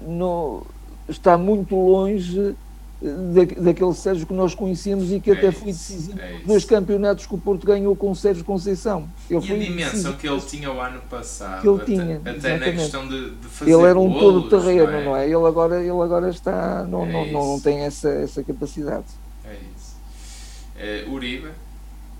[0.00, 0.62] não,
[1.08, 2.54] está muito longe
[3.00, 6.64] da, daquele Sérgio que nós conhecíamos e que É até isso, foi decisivo é nos
[6.64, 9.08] campeonatos que o Porto ganhou com o Sérgio Conceição.
[9.28, 10.16] Ele E a foi dimensão decisivo.
[10.16, 12.76] que ele tinha o ano passado, Que ele até, tinha, até na exatamente.
[12.78, 15.24] questão de, de fazer Ele era um todo terreno, não é?
[15.26, 19.04] Ele agora, ele agora está, não, É não, não, não tem essa, essa capacidade.
[19.44, 19.96] É isso.
[20.78, 21.48] É, Uribe,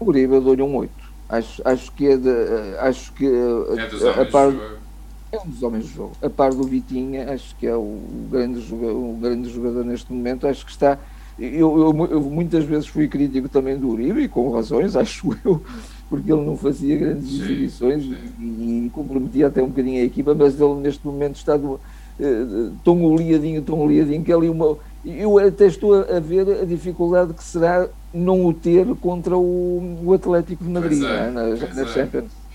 [0.00, 0.92] Uribe eu dou-lhe um 8.
[1.28, 3.30] Acho, acho que é de, eh, acho que eh,
[3.76, 4.85] é a, a.
[5.32, 6.12] é um dos homens do jogo.
[6.22, 7.98] A par do Vitinha, acho que é o
[8.30, 10.46] grande jogador, o grande jogador neste momento.
[10.46, 10.98] Acho que está.
[11.38, 15.62] Eu, eu, eu muitas vezes fui crítico também do Uribe e com razões, acho eu,
[16.08, 20.34] porque ele não fazia grandes Sim, exibições e, e comprometia até um bocadinho a equipa,
[20.34, 21.78] mas ele neste momento está do,
[22.18, 24.78] eh, tão oleadinho, tão oleadinho que ali uma.
[25.04, 30.14] Eu até estou a ver a dificuldade que será não o ter contra o, o
[30.14, 31.30] Atlético de Madrid, é, não é?
[31.30, 31.86] na, na é.
[31.86, 32.24] Champions.
[32.24, 32.45] É.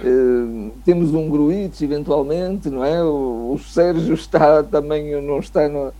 [0.00, 3.02] Eh, temos um Gruitch eventualmente, não é?
[3.02, 5.92] O, o Sérgio está também, não está no,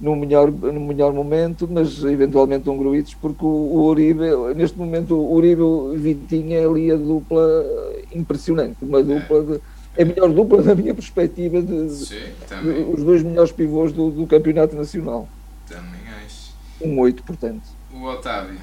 [0.00, 4.24] no, melhor, no melhor momento, mas eventualmente um Gruitch, porque o, o Uribe,
[4.54, 7.64] neste momento, o Uribe o Vitinha é ali a dupla
[8.14, 9.60] impressionante, uma dupla de,
[9.96, 12.14] é a melhor dupla da minha perspectiva de, Sim,
[12.62, 15.28] de- os dois melhores pivôs do, do campeonato nacional.
[15.68, 16.50] também acho.
[16.80, 17.62] Um 8, portanto.
[17.92, 18.56] O Otávio,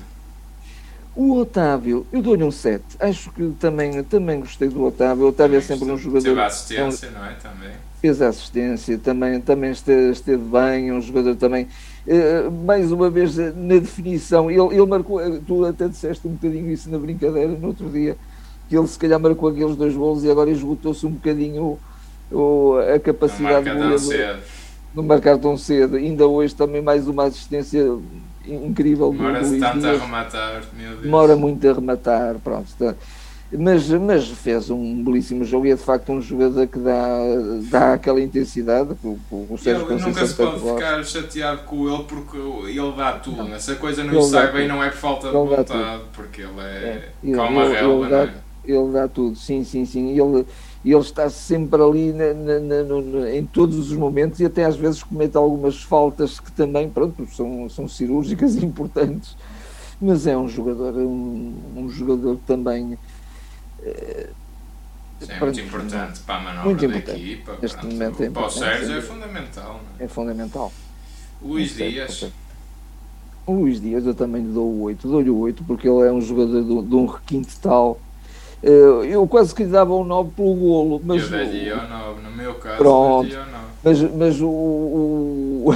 [1.18, 2.84] O Otávio, eu dou-lhe um 7.
[3.00, 5.26] Acho que também, também gostei do Otávio.
[5.26, 6.24] O Otávio é sempre um jogador.
[6.24, 7.34] Teve assistência, é não é?
[7.34, 7.72] Também.
[8.00, 10.92] Fez assistência, também, também esteve, esteve bem.
[10.92, 11.68] Um jogador também.
[12.06, 15.20] Uh, mais uma vez, na definição, ele, ele marcou.
[15.42, 18.16] Tu até disseste um bocadinho isso na brincadeira no outro dia,
[18.70, 21.80] que ele se calhar marcou aqueles dois golos e agora esgotou-se um bocadinho
[22.32, 24.40] o, a capacidade de
[24.94, 25.98] não marcar tão cedo.
[25.98, 27.98] Ainda hoje também mais uma assistência
[28.48, 30.02] incrível Demora-se tanto Dias.
[30.02, 31.02] a rematar, meu Deus.
[31.02, 32.68] Demora muito a rematar, pronto.
[32.68, 32.96] Está.
[33.52, 37.18] Mas, mas fez um belíssimo jogo e é de facto um jogador que dá,
[37.70, 42.04] dá aquela intensidade que o, o Sérgio ele, Nunca se pode ficar chateado com ele
[42.04, 43.38] porque ele dá tudo.
[43.38, 43.56] Não.
[43.56, 47.10] Essa coisa não lhe sai bem, não é por falta de vontade, porque ele é,
[47.24, 47.32] é.
[47.32, 48.34] calma ele, relva, ele, dá, é?
[48.66, 50.10] ele dá tudo, sim, sim, sim.
[50.10, 50.46] Ele,
[50.84, 54.76] e ele está sempre ali na, na, na, em todos os momentos e até às
[54.76, 59.36] vezes comete algumas faltas que também, pronto, são, são cirúrgicas e importantes,
[60.00, 62.98] mas é um jogador, um, um jogador também...
[63.84, 64.30] É,
[65.28, 67.58] é muito importante para a manobra da equipa.
[67.60, 69.82] Neste pronto, momento é para o Sérgio é fundamental.
[70.00, 70.04] É?
[70.04, 70.08] é?
[70.08, 70.72] fundamental.
[71.42, 72.32] Luís Dias.
[73.46, 76.12] O Luís Dias eu também lhe dou o 8, dou-lhe o 8 porque ele é
[76.12, 78.00] um jogador de, de um requinte tal
[78.64, 81.02] eu quase que lhe dava um 9 pelo golo.
[81.04, 83.68] Mas eu daria o 9, no meu caso, pronto, daria o 9.
[83.84, 85.74] Mas, mas o, o,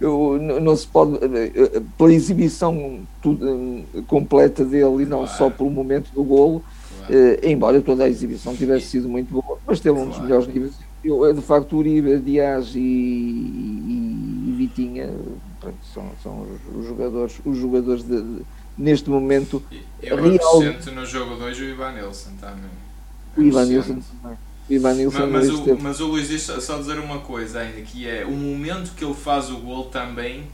[0.02, 5.38] o, não se pode, eh, pela exibição tudo, completa dele e não claro.
[5.38, 6.64] só pelo momento do golo,
[7.06, 7.14] claro.
[7.14, 10.74] eh, embora toda a exibição tivesse sido muito boa, mas teve um dos melhores níveis.
[11.04, 15.10] Eu, de facto, Uribe, Dias e, e, e Vitinha
[15.92, 18.42] são, são os jogadores, os jogadores de, de
[18.76, 19.62] neste momento.
[20.06, 20.60] Eu real...
[20.94, 22.70] no jogo 2 o Ivan Nilsson também.
[23.36, 24.38] O Ivan Nilsson também.
[24.68, 28.08] Ivan Nilsson mas, mas, o, mas o Luís diz só dizer uma coisa ainda, que
[28.08, 30.46] é o momento que ele faz o gol também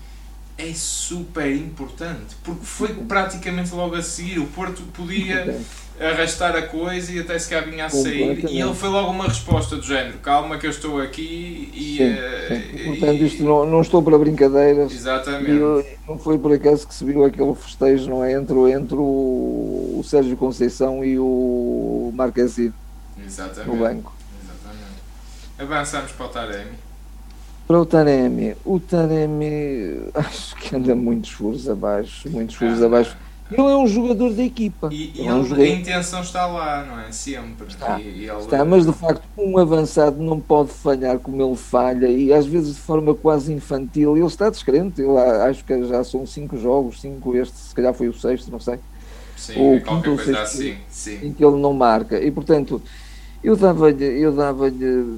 [0.59, 4.39] é super importante, porque foi praticamente logo a seguir.
[4.39, 5.59] O Porto podia
[6.01, 8.45] arrastar a coisa e até se cá vinha a sair.
[8.49, 11.97] E ele foi logo uma resposta do género: calma, que eu estou aqui e.
[11.97, 12.81] Sim, sim.
[12.81, 14.93] Eh, Portanto, isto não, não estou para brincadeiras.
[14.93, 15.51] Exatamente.
[15.51, 18.33] E não foi por acaso que se viu aquele festejo não é?
[18.33, 22.75] entre, entre o, o Sérgio Conceição e o Marquesino
[23.67, 24.13] no banco.
[24.43, 25.01] Exatamente.
[25.59, 26.91] Avançamos para o Taremi.
[27.67, 33.17] Para o Taremi, o Taremi acho que anda muitos furos abaixo, muitos furos ah, abaixo.
[33.51, 34.89] Ele é um jogador da equipa.
[34.93, 35.63] E, e é um jogador...
[35.63, 37.11] a intenção está lá, não é?
[37.11, 37.67] Sempre.
[37.69, 38.39] Está, e, ele...
[38.39, 42.77] está, mas de facto um avançado não pode falhar como ele falha e às vezes
[42.77, 44.17] de forma quase infantil.
[44.17, 48.09] Ele está descrente, ele, acho que já são cinco jogos, cinco este, se calhar foi
[48.09, 48.79] o sexto, não sei.
[49.37, 51.19] Sim, ou qualquer coisa assim, sim.
[51.23, 52.23] Em que ele não marca.
[52.23, 52.81] E portanto,
[53.43, 55.17] eu dava-lhe, eu dava-lhe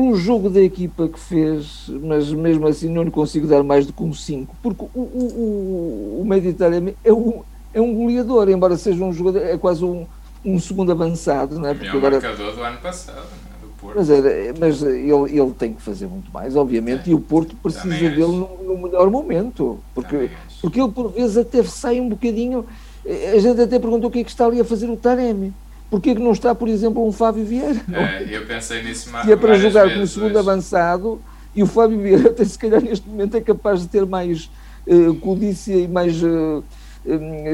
[0.00, 3.92] um jogo da equipa que fez, mas mesmo assim não lhe consigo dar mais do
[3.92, 7.42] que um 5, porque o, o, o Mediterrâneo é um,
[7.74, 10.06] é um goleador, embora seja um jogador, é quase um,
[10.44, 11.74] um segundo avançado, não é?
[11.74, 13.66] Porque é o agora, marcador do ano passado, é?
[13.66, 13.96] do Porto.
[13.96, 17.12] Mas, é, mas ele, ele tem que fazer muito mais, obviamente, é.
[17.12, 20.30] e o Porto precisa dele no, no, melhor momento, porque,
[20.62, 22.64] porque ele por vezes até sai um bocadinho,
[23.06, 25.52] a gente até perguntou o que é que está ali a fazer o Taremi
[25.92, 27.78] Porquê que não está, por exemplo, um Fábio Vieira?
[27.92, 29.28] É, eu pensei nisso mais.
[29.28, 31.20] E é para jogar como segundo avançado
[31.54, 34.50] e o Fábio Vieira, até se calhar neste momento, é capaz de ter mais
[34.86, 36.64] uh, codícia e mais uh,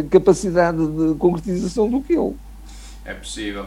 [0.08, 2.36] capacidade de concretização do que ele.
[3.04, 3.66] É possível.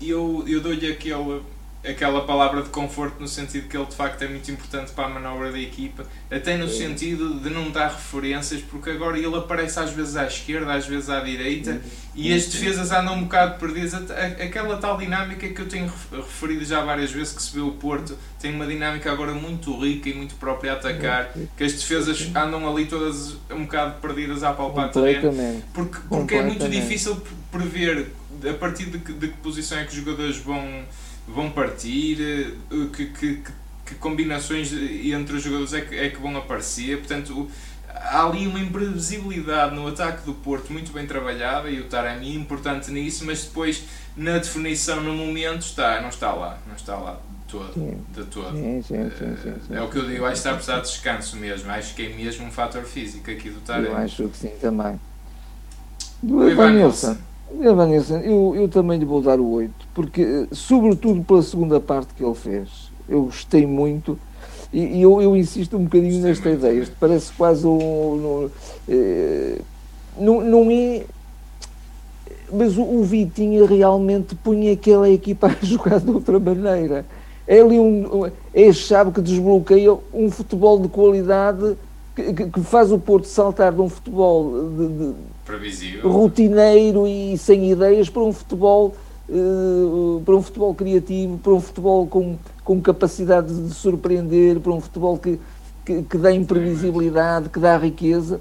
[0.00, 1.42] Eu, eu dou-lhe aquele
[1.84, 5.08] aquela palavra de conforto no sentido que ele de facto é muito importante para a
[5.08, 9.90] manobra da equipa, até no sentido de não dar referências, porque agora ele aparece às
[9.90, 11.80] vezes à esquerda, às vezes à direita,
[12.14, 13.94] e as defesas andam um bocado perdidas.
[13.94, 18.16] Aquela tal dinâmica que eu tenho referido já várias vezes, que se vê o Porto,
[18.38, 22.70] tem uma dinâmica agora muito rica e muito própria a atacar, que as defesas andam
[22.70, 28.12] ali todas um bocado perdidas à palpar terreno, porque, porque é muito difícil prever
[28.48, 30.84] a partir de que, de que posição é que os jogadores vão
[31.26, 33.42] vão partir, eh, que, que,
[33.86, 36.98] que combinações entre os jogadores é que, é que vão aparecer.
[36.98, 37.48] Portanto,
[37.88, 42.34] há ali uma imprevisibilidade no ataque do Porto muito bem trabalhada e o Taremi é
[42.34, 43.84] importante nisso, mas depois
[44.16, 47.74] na definição no momento está, não está lá, não está lá de todo.
[47.74, 47.98] Sim.
[48.14, 48.56] De todo.
[48.56, 51.36] Sim, sim, sim, é o que eu digo, acho que está a precisar de descanso
[51.36, 53.88] mesmo, acho que é mesmo um fator físico aqui do Taremi.
[53.88, 55.00] Eu acho que sim também.
[56.22, 56.42] Do
[57.60, 58.18] Evanilson.
[58.18, 62.34] Eu, eu também lhe vou dar o 8, porque, sobretudo pela segunda parte que ele
[62.34, 64.18] fez, eu gostei muito
[64.72, 66.80] e, e eu, eu insisto um bocadinho Sim, nesta ideia.
[66.80, 68.48] Isto parece quase um.
[68.88, 69.58] é,
[70.18, 71.04] não, não é.
[72.50, 77.04] Mas o, o Vitinha realmente punha aquela equipa a jogar de outra maneira.
[77.46, 81.76] É ali um, é a chave que desbloqueia um futebol de qualidade
[82.14, 88.08] que, que, faz o Porto saltar de um futebol de, de rotineiro e sem ideias
[88.08, 88.94] para um futebol
[89.28, 94.80] uh, para um futebol criativo, para um futebol com, com capacidade de surpreender, para um
[94.80, 95.38] futebol que,
[95.84, 98.40] que, que dá imprevisibilidade, que dá riqueza.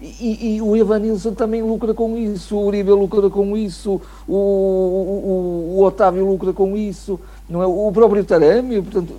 [0.00, 5.76] E, e, o Evanilson também lucra com isso, o Uribe lucra com isso, o, o,
[5.76, 7.66] o, Otávio lucra com isso, não é?
[7.66, 9.14] o próprio Tarami, portanto,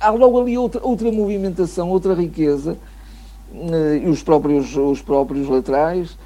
[0.00, 2.78] há logo ali outra, outra movimentação, outra riqueza,
[4.02, 6.16] e os próprios, os próprios laterais.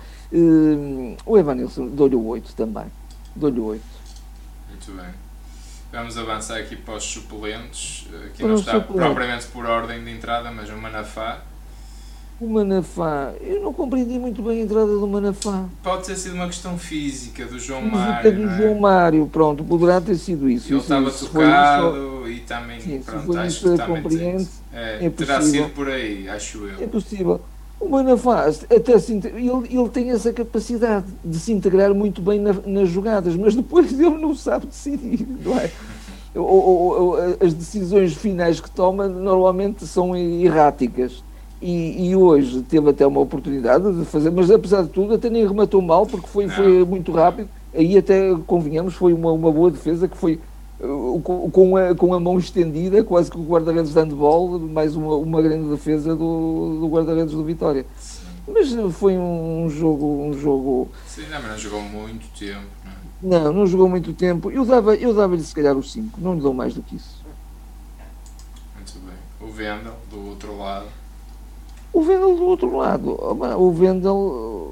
[1.26, 2.86] O Evanilson dou-lhe o 8 também,
[3.34, 3.82] dou-lhe o 8.
[4.68, 5.14] Muito bem.
[5.92, 8.06] Vamos avançar aqui para os suplentes.
[8.26, 9.00] Aqui não está suplente.
[9.00, 11.42] propriamente por ordem de entrada, mas o Manafá.
[12.40, 15.66] O Manafá, eu não compreendi muito bem a entrada do Manafá.
[15.82, 18.34] Pode ter sido uma questão física do João Mário.
[18.34, 18.56] do é?
[18.56, 20.72] João Mário, pronto, poderá ter sido isso.
[20.72, 22.80] Ele estava tocado e também.
[22.80, 24.48] Sim, pronto, acho que compreende.
[24.72, 26.82] É, é terá sido por aí, acho eu.
[26.82, 27.42] É possível.
[27.78, 32.54] O Manafá, até se, ele, ele tem essa capacidade de se integrar muito bem na,
[32.64, 35.70] nas jogadas, mas depois ele não sabe decidir, não é?
[36.34, 41.22] Ou, ou, ou, as decisões finais que toma normalmente são erráticas.
[41.60, 45.46] E, e, hoje teve até uma oportunidade de fazer, mas apesar de tudo, até nem
[45.46, 47.50] rematou mal, porque foi, foi muito rápido.
[47.74, 50.40] Aí até convenhamos, foi uma, uma boa defesa que foi
[51.52, 55.42] com a, com a mão estendida, quase que o guarda-redes de handball, mais uma, uma
[55.42, 57.84] grande defesa do, do guarda-redes do Vitória.
[57.98, 58.20] Sim.
[58.48, 60.06] Mas foi um, jogo.
[60.24, 60.88] Um jogo...
[61.06, 62.66] Sim, não, mas não jogou muito tempo.
[63.22, 63.44] Não, é?
[63.44, 64.50] não, não jogou muito tempo.
[64.50, 67.22] Eu dava-lhe eu dava se calhar os 5, não lhe dou mais do que isso.
[68.74, 69.48] Muito bem.
[69.48, 70.86] O Vendel, do outro lado.
[71.92, 73.10] O Vendel do outro lado.
[73.58, 74.70] O Vendel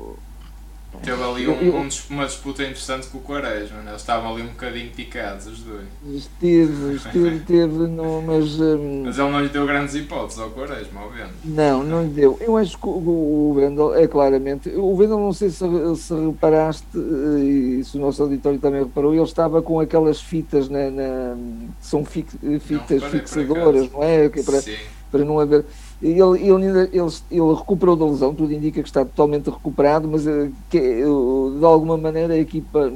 [1.03, 3.91] Teve ali um, um, uma disputa interessante com o Quaresma, né?
[3.93, 5.87] eles estavam ali um bocadinho picados, os dois.
[6.07, 8.59] Esteve, esteve, teve, não, mas.
[8.61, 9.03] Um...
[9.05, 11.31] Mas ele não lhe deu grandes hipóteses ao Quaresma, ao Vendel.
[11.45, 12.37] Não, não lhe deu.
[12.41, 14.71] Eu acho que o, o Vendel é claramente.
[14.71, 15.65] O Vendel, não sei se,
[15.97, 20.69] se reparaste, eh, e se o nosso auditório também reparou, ele estava com aquelas fitas,
[20.69, 21.37] na, na
[21.81, 22.27] são fi,
[22.61, 24.29] fitas não, fixadoras, não é?
[24.29, 24.77] Que é para, Sim.
[25.11, 25.65] para não haver
[26.01, 30.49] ele, ele, ele, ele, recuperou da lesão, tudo indica que está totalmente recuperado, mas eh,
[30.71, 32.91] que, eh, de alguma maneira a equipa,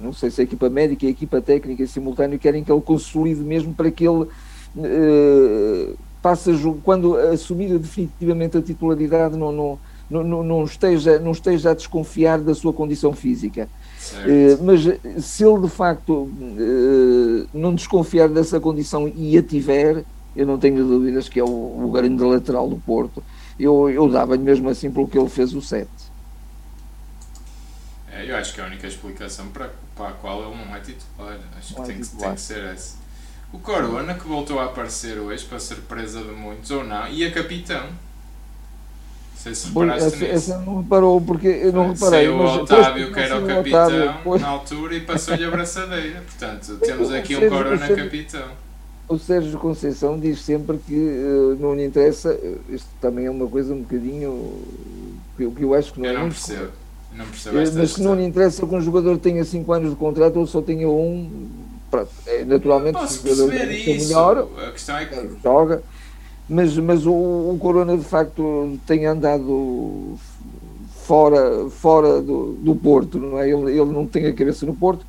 [0.00, 2.80] não sei se a equipa médica e a equipa técnica em simultâneo querem que ele
[2.80, 10.22] consolide mesmo para que ele uh, passe a quando assumir definitivamente a titularidade não, não,
[10.22, 13.68] não, não, esteja, não esteja a desconfiar da sua condição física.
[14.14, 14.82] Uh, mas
[15.24, 16.30] se ele de facto
[17.52, 20.04] não desconfiar dessa condição e a tiver,
[20.38, 23.24] eu não tenho dúvidas que é o, o grande lateral do Porto.
[23.58, 25.88] Eu, eu dava-lhe mesmo assim pelo que ele fez o 7.
[28.12, 30.78] É, eu acho que é a única explicação para, para a qual ele não é
[30.78, 31.36] titular.
[31.58, 32.96] Acho que, é tem, que tem que ser essa.
[33.52, 37.32] O Corona, que voltou a aparecer hoje, para surpresa de muitos ou não, e a
[37.32, 37.86] capitão.
[37.86, 40.24] Não sei se reparaste essa.
[40.24, 42.26] Essa não reparou, porque eu não reparei.
[42.26, 46.20] Saiu o Otávio, que era o capitão, Otávio, na altura, e passou-lhe a braçadeira.
[46.20, 48.67] Portanto, temos aqui um Corona capitão
[49.08, 53.46] o Sérgio Conceição diz sempre que uh, não lhe interessa, eh, isto também é uma
[53.46, 54.52] coisa um bocadinho
[55.36, 56.18] que, que eu acho que não eu é.
[56.20, 56.72] Não percebo.
[57.14, 59.96] Não percebo esta mas que não lhe interessa que um jogador tenha 5 anos de
[59.96, 61.48] contrato ou só tenha um.
[61.90, 64.04] Pronto, é, naturalmente, o jogador isso.
[64.04, 65.36] melhor, a questão é que...
[65.42, 65.82] joga,
[66.46, 70.18] mas, mas o, o Corona de facto tem andado
[71.06, 73.48] fora, fora do, do Porto, não é?
[73.48, 75.06] Ele, ele não tem a cabeça no Porto.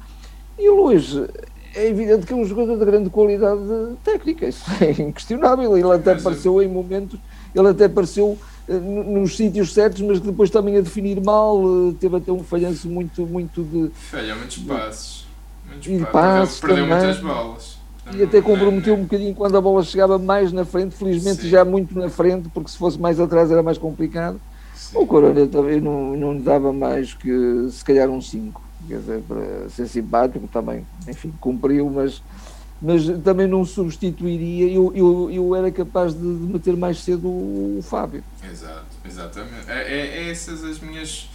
[0.57, 1.27] E ele hoje
[1.75, 3.61] é evidente que é um jogador de grande qualidade
[4.03, 5.77] técnica, isso é inquestionável.
[5.77, 7.19] Ele até apareceu em momentos,
[7.53, 11.93] ele até apareceu uh, nos sítios certos, mas que depois também a definir mal, uh,
[11.93, 13.91] teve até um falhanço muito, muito de.
[13.93, 15.27] Falha muitos passos.
[15.67, 16.59] Muitos passos.
[16.59, 17.79] Perdeu, perdeu muitas bolas.
[18.15, 21.49] E até comprometeu um bocadinho quando a bola chegava mais na frente, felizmente Sim.
[21.49, 24.41] já muito na frente, porque se fosse mais atrás era mais complicado.
[24.73, 24.97] Sim.
[24.97, 29.69] O Corona também não, não dava mais que se calhar um 5 quer dizer, para
[29.69, 32.21] ser simpático também, enfim, cumpriu, mas,
[32.81, 38.23] mas também não substituiria, eu, eu, eu era capaz de, meter mais cedo o, Fábio.
[38.43, 39.69] Exato, exatamente.
[39.69, 41.29] É, é, é, essas as minhas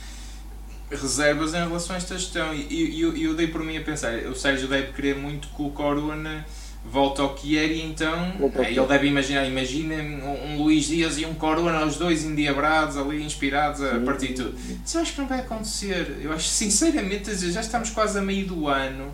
[0.91, 4.15] reservas em relação a esta gestão, e eu, eu, eu dei por mim a pensar,
[4.27, 6.45] o Sérgio deve querer muito que o Corona
[6.85, 11.25] volta ao que era e então ele deve imaginar, imagina um, um, Luís Dias e
[11.25, 14.05] um Corona, os dois endiabrados ali, inspirados a Sim.
[14.05, 14.57] partir de tudo.
[14.85, 16.19] Isso eu acho que não vai acontecer.
[16.23, 19.13] Eu acho sinceramente, já estamos quase a meio do ano.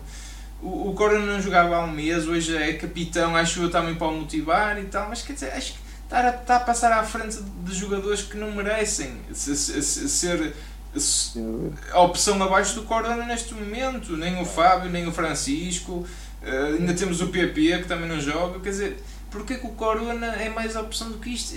[0.61, 4.07] O, o Corona não jogava há um mês, hoje é capitão, acho eu também para
[4.07, 7.03] o motivar e tal, mas quer dizer, acho que está a, está a passar à
[7.03, 10.53] frente de jogadores que não merecem ser
[11.93, 16.05] a opção abaixo do Corona neste momento, nem o Fábio, nem o Francisco.
[16.41, 18.97] Uh, ainda temos o PP que também não joga, quer dizer,
[19.29, 21.55] porque é que o Corona é mais opção do que isto?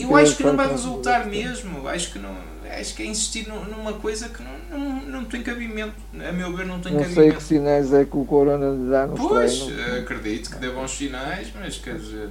[0.00, 1.88] eu acho que não vai resultar mesmo.
[1.88, 2.36] Acho que, não,
[2.78, 5.94] acho que é insistir numa coisa que não, não, não tem cabimento.
[6.14, 7.20] A meu ver, não tem não cabimento.
[7.20, 9.98] Não sei que sinais é que o Corona lhe dá nos Pois, treinos.
[9.98, 12.28] acredito que dê bons sinais, mas quer dizer.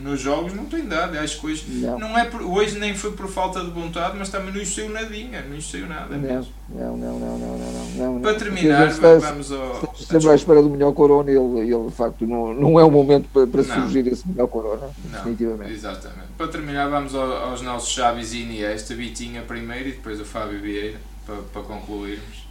[0.00, 1.98] Nos jogos não tem dado, acho que hoje não.
[1.98, 5.42] não é por, hoje nem foi por falta de vontade, mas também não saiu nadinha,
[5.42, 6.16] não saiu nada.
[6.16, 6.52] Não, mesmo.
[6.68, 8.20] não, não, não, não, não, não.
[8.20, 9.92] Para terminar, vamos ao.
[9.98, 13.28] Estamos à espera do melhor Corona, ele, ele de facto não, não é o momento
[13.32, 15.72] para, para surgir esse melhor Corona, não, definitivamente.
[15.72, 16.28] Exatamente.
[16.36, 20.98] Para terminar, vamos aos nossos Chaves e Iniesta, Vitinha primeiro e depois o Fábio Vieira,
[21.26, 22.48] para, para concluirmos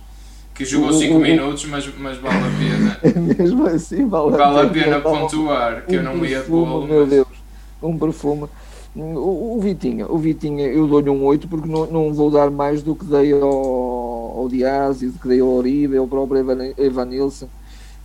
[0.57, 3.21] que jogou 5 minutos, mas, mas vale a pena.
[3.37, 6.87] Mesmo assim, vale, vale a pena, pontuar, que eu não ia pô-lo.
[6.87, 7.09] Meu mas...
[7.09, 7.26] Deus,
[7.81, 8.47] um perfume.
[8.95, 12.81] O, o Vitinha, o Vitinha, eu dou-lhe um 8 porque não, não vou dar mais
[12.81, 16.73] do que dei ao, ao Dias e do que dei ao Oribe, ao próprio Evan,
[16.77, 17.47] Evanilson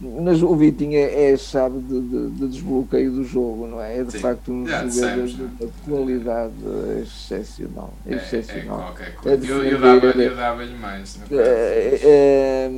[0.02, 3.98] mas o Vitinho é, é a chave de, de, de, desbloqueio do jogo, não é?
[3.98, 6.52] É de Sim, facto um jogador de, de qualidade
[7.00, 7.94] excepcional.
[8.04, 8.80] É, excepcional.
[8.80, 9.46] É, qualquer coisa.
[9.46, 11.20] eu, eu dava-lhe dava mais.
[11.30, 12.68] É,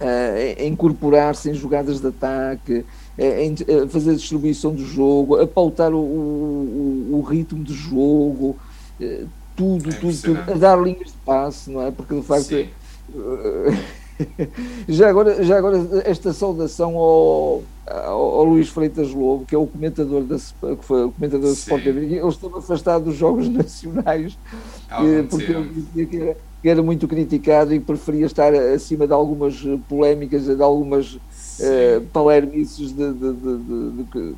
[0.00, 2.84] é, é, incorporar-se em jogadas de ataque,
[3.18, 3.56] em
[3.88, 8.56] fazer a distribuição do jogo, a pautar o, o, o ritmo do jogo,
[9.56, 11.90] tudo, tudo, tudo, a dar linhas de passe, não é?
[11.90, 12.46] Porque de facto.
[12.46, 12.68] Sim
[14.88, 20.22] já, agora, já agora, esta saudação ao, ao, Luís Freitas Lobo, que é o comentador
[20.22, 24.38] da, que foi o comentador da Sport TV, ele esteve afastado dos jogos nacionais
[24.90, 29.12] eh, porque ele dizia que era, que era, muito criticado e preferia estar acima de
[29.12, 29.56] algumas
[29.88, 31.18] polémicas, de algumas
[31.60, 34.34] uh, palermices de, de, de, de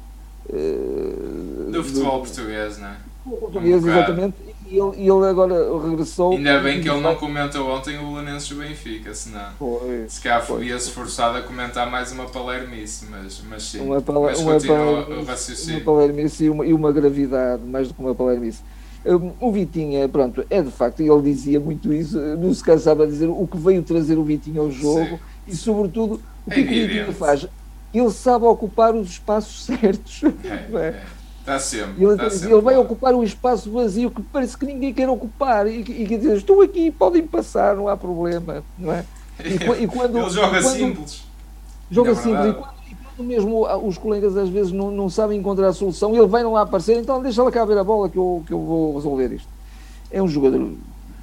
[0.53, 2.97] uh, do futebol português, não é?
[3.25, 4.35] Português, um exatamente,
[4.67, 6.33] e ele, ele agora regressou.
[6.33, 10.91] Ainda bem que ele não comentou ontem o Belenenses Benfica, senão foi, se calhar ia-se
[10.91, 13.81] forçado a comentar mais uma palermice, mas, mas sim.
[13.81, 15.77] Uma, pala, mas uma, o raciocínio.
[15.77, 18.63] Uma palermice e uma, e uma gravidade, mais do que uma palermice.
[19.05, 23.13] Um, o Vitinha, pronto, é de facto, ele dizia muito isso, não se cansava de
[23.13, 25.19] dizer o que veio trazer o Vitinha ao jogo sim.
[25.51, 27.47] E, sobretudo, o que, é que o Vitinha faz?
[27.93, 30.23] Ele sabe ocupar os espaços certos.
[30.45, 31.03] É, é.
[31.41, 32.05] Está sempre.
[32.05, 35.67] Ele, está sempre ele vai ocupar um espaço vazio que parece que ninguém quer ocupar
[35.67, 39.05] e, e que diz, estou aqui, podem passar, não há problema, não é?
[39.45, 41.25] E, e quando, ele joga quando, simples.
[41.91, 42.51] Joga é simples.
[42.51, 46.15] E quando, e quando, mesmo os colegas às vezes não, não sabem encontrar a solução,
[46.15, 48.53] ele vai não lá aparecer, então deixa lá cá ver a bola que eu, que
[48.53, 49.49] eu vou resolver isto.
[50.11, 50.73] É um jogador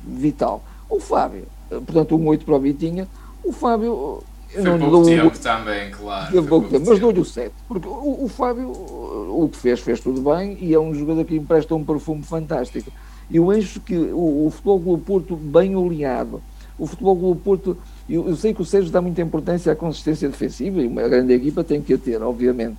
[0.04, 0.64] vital.
[0.90, 3.08] O Fábio, portanto, um 8 para o Vitinha,
[3.48, 6.32] o Fábio foi não pouco dou tempo também, claro.
[6.32, 7.52] Foi pouco tempo, mas dou-lhe o 7.
[7.68, 11.36] Porque o, o, Fábio, o que fez, fez tudo bem e é um jogador que
[11.36, 12.92] empresta um perfume fantástico.
[13.32, 16.42] Eu acho que o, o Futebol Clube Porto, bem oleado,
[16.80, 17.78] o Futebol Clube Porto,
[18.10, 21.34] eu, eu, sei que o Sérgio dá muita importância à consistência defensiva e uma grande
[21.34, 22.78] equipa tem que a ter, obviamente.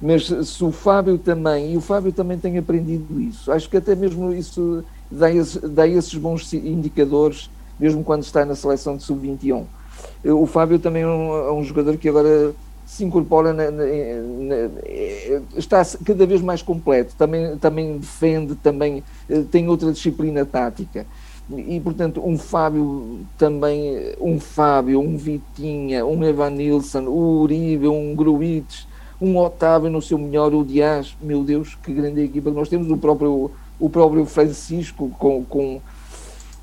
[0.00, 3.94] Mas se o Fábio também, e o Fábio também tem aprendido isso, acho que até
[3.94, 7.50] mesmo isso dá, esse, dá esses bons indicadores,
[7.80, 9.64] mesmo quando está na seleção de sub-21
[10.24, 12.54] o Fábio também é um, é um jogador que agora
[12.88, 14.70] se incorpora, na, na, na,
[15.56, 21.06] está cada vez mais completo, também, também defende, também eh, tem outra disciplina tática.
[21.50, 28.14] E, portanto, um Fábio também, um Fábio, um Vitinha, um Evan Nilsson, o Uribe, um
[28.14, 28.86] Gruites,
[29.20, 32.96] um Otávio no seu melhor, o Dias, meu Deus, que grande equipa nós temos, o
[32.96, 35.80] próprio, o próprio Francisco, com, com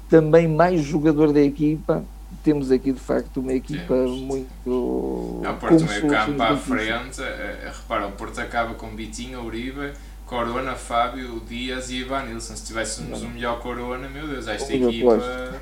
[0.09, 2.03] também mais jogador da equipa,
[2.45, 4.21] temos aqui de facto uma equipa temos.
[4.21, 5.41] muito.
[5.43, 9.43] É o Porto meio campo à frente, é, é, repara, o Porto acaba com Bitinho,
[9.43, 9.93] Uribe,
[10.27, 12.55] Corona, Fábio, Dias e Ivan Nilsson.
[12.55, 15.15] Se tivéssemos o um melhor Corona, meu Deus, esta equipa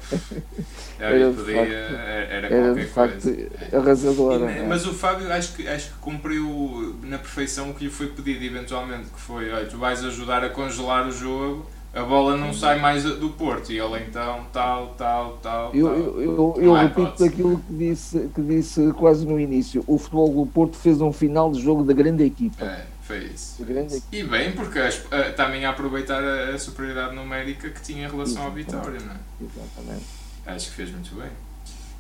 [1.00, 3.50] era, podia, era, era qualquer coisa.
[3.72, 4.52] arrasadora.
[4.52, 8.08] E, mas o Fábio acho que, acho que cumpriu na perfeição o que lhe foi
[8.08, 12.52] pedido eventualmente, que foi, olha, tu vais ajudar a congelar o jogo a bola não
[12.52, 15.76] sai mais do Porto e ele então tal, tal, tal.
[15.76, 20.44] Eu, eu, eu, eu repito aquilo que disse, que disse quase no início: o futebol
[20.44, 22.66] do Porto fez um final de jogo da grande equipa.
[22.66, 23.64] É, foi isso.
[23.64, 24.16] Grande equipa.
[24.16, 28.42] E bem, porque a, também a aproveitar a, a, superioridade numérica que tinha em relação
[28.42, 28.76] Exatamente.
[28.76, 29.18] à vitória, não é?
[29.42, 30.06] Exatamente.
[30.48, 31.30] Acho que fez muito bem.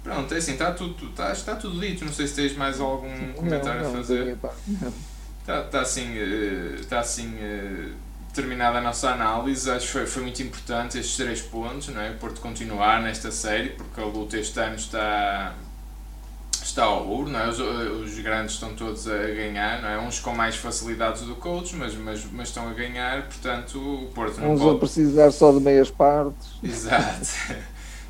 [0.03, 2.03] Pronto, é assim, está tudo, está, está tudo dito.
[2.03, 4.37] Não sei se tens mais algum comentário não, não, a fazer.
[5.39, 7.89] Está, está assim, eh, está assim eh,
[8.33, 12.11] terminada a nossa análise, acho que foi, foi muito importante estes três pontos, não é?
[12.11, 15.53] O Porto continuar nesta série, porque a luta este ano está,
[16.51, 17.47] está ao ouro, não é?
[17.47, 19.99] Os, os grandes estão todos a ganhar, não é?
[19.99, 24.07] Uns com mais facilidades do que outros, mas, mas, mas estão a ganhar, portanto o
[24.07, 24.75] Porto não Uns pode...
[24.75, 26.53] a precisar só de meias partes.
[26.63, 27.27] Exato.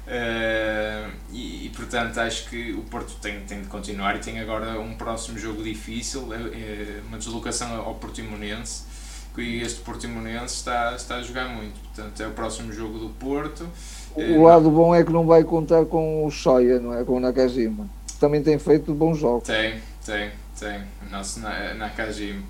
[0.05, 4.79] Uh, e, e, portanto acho que o Porto tem, tem de continuar e tem agora
[4.79, 8.92] um próximo jogo difícil, é, é uma deslocação ao Portimonense
[9.41, 13.67] e este Portimonense está, está a jogar muito, portanto é o próximo jogo do Porto.
[14.15, 17.03] O uh, lado bom é que não vai contar com o Shoya, não é?
[17.03, 17.87] Com o Nakajima.
[18.19, 19.47] Também tem feito bons jogos.
[19.47, 20.81] Tem, tem, tem.
[21.05, 22.41] O nosso Nakajima.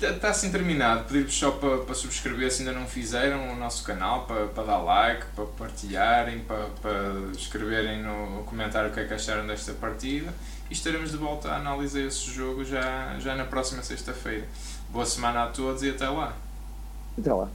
[0.00, 1.04] Está assim terminado.
[1.04, 4.78] Pedir-vos só para, para subscrever se ainda não fizeram o nosso canal, para, para dar
[4.78, 10.32] like, para partilharem, para, para escreverem no comentário o que é que acharam desta partida.
[10.70, 14.46] E estaremos de volta a analisar esse jogo já, já na próxima sexta-feira.
[14.90, 16.32] Boa semana a todos e até lá.
[17.18, 17.48] Até lá.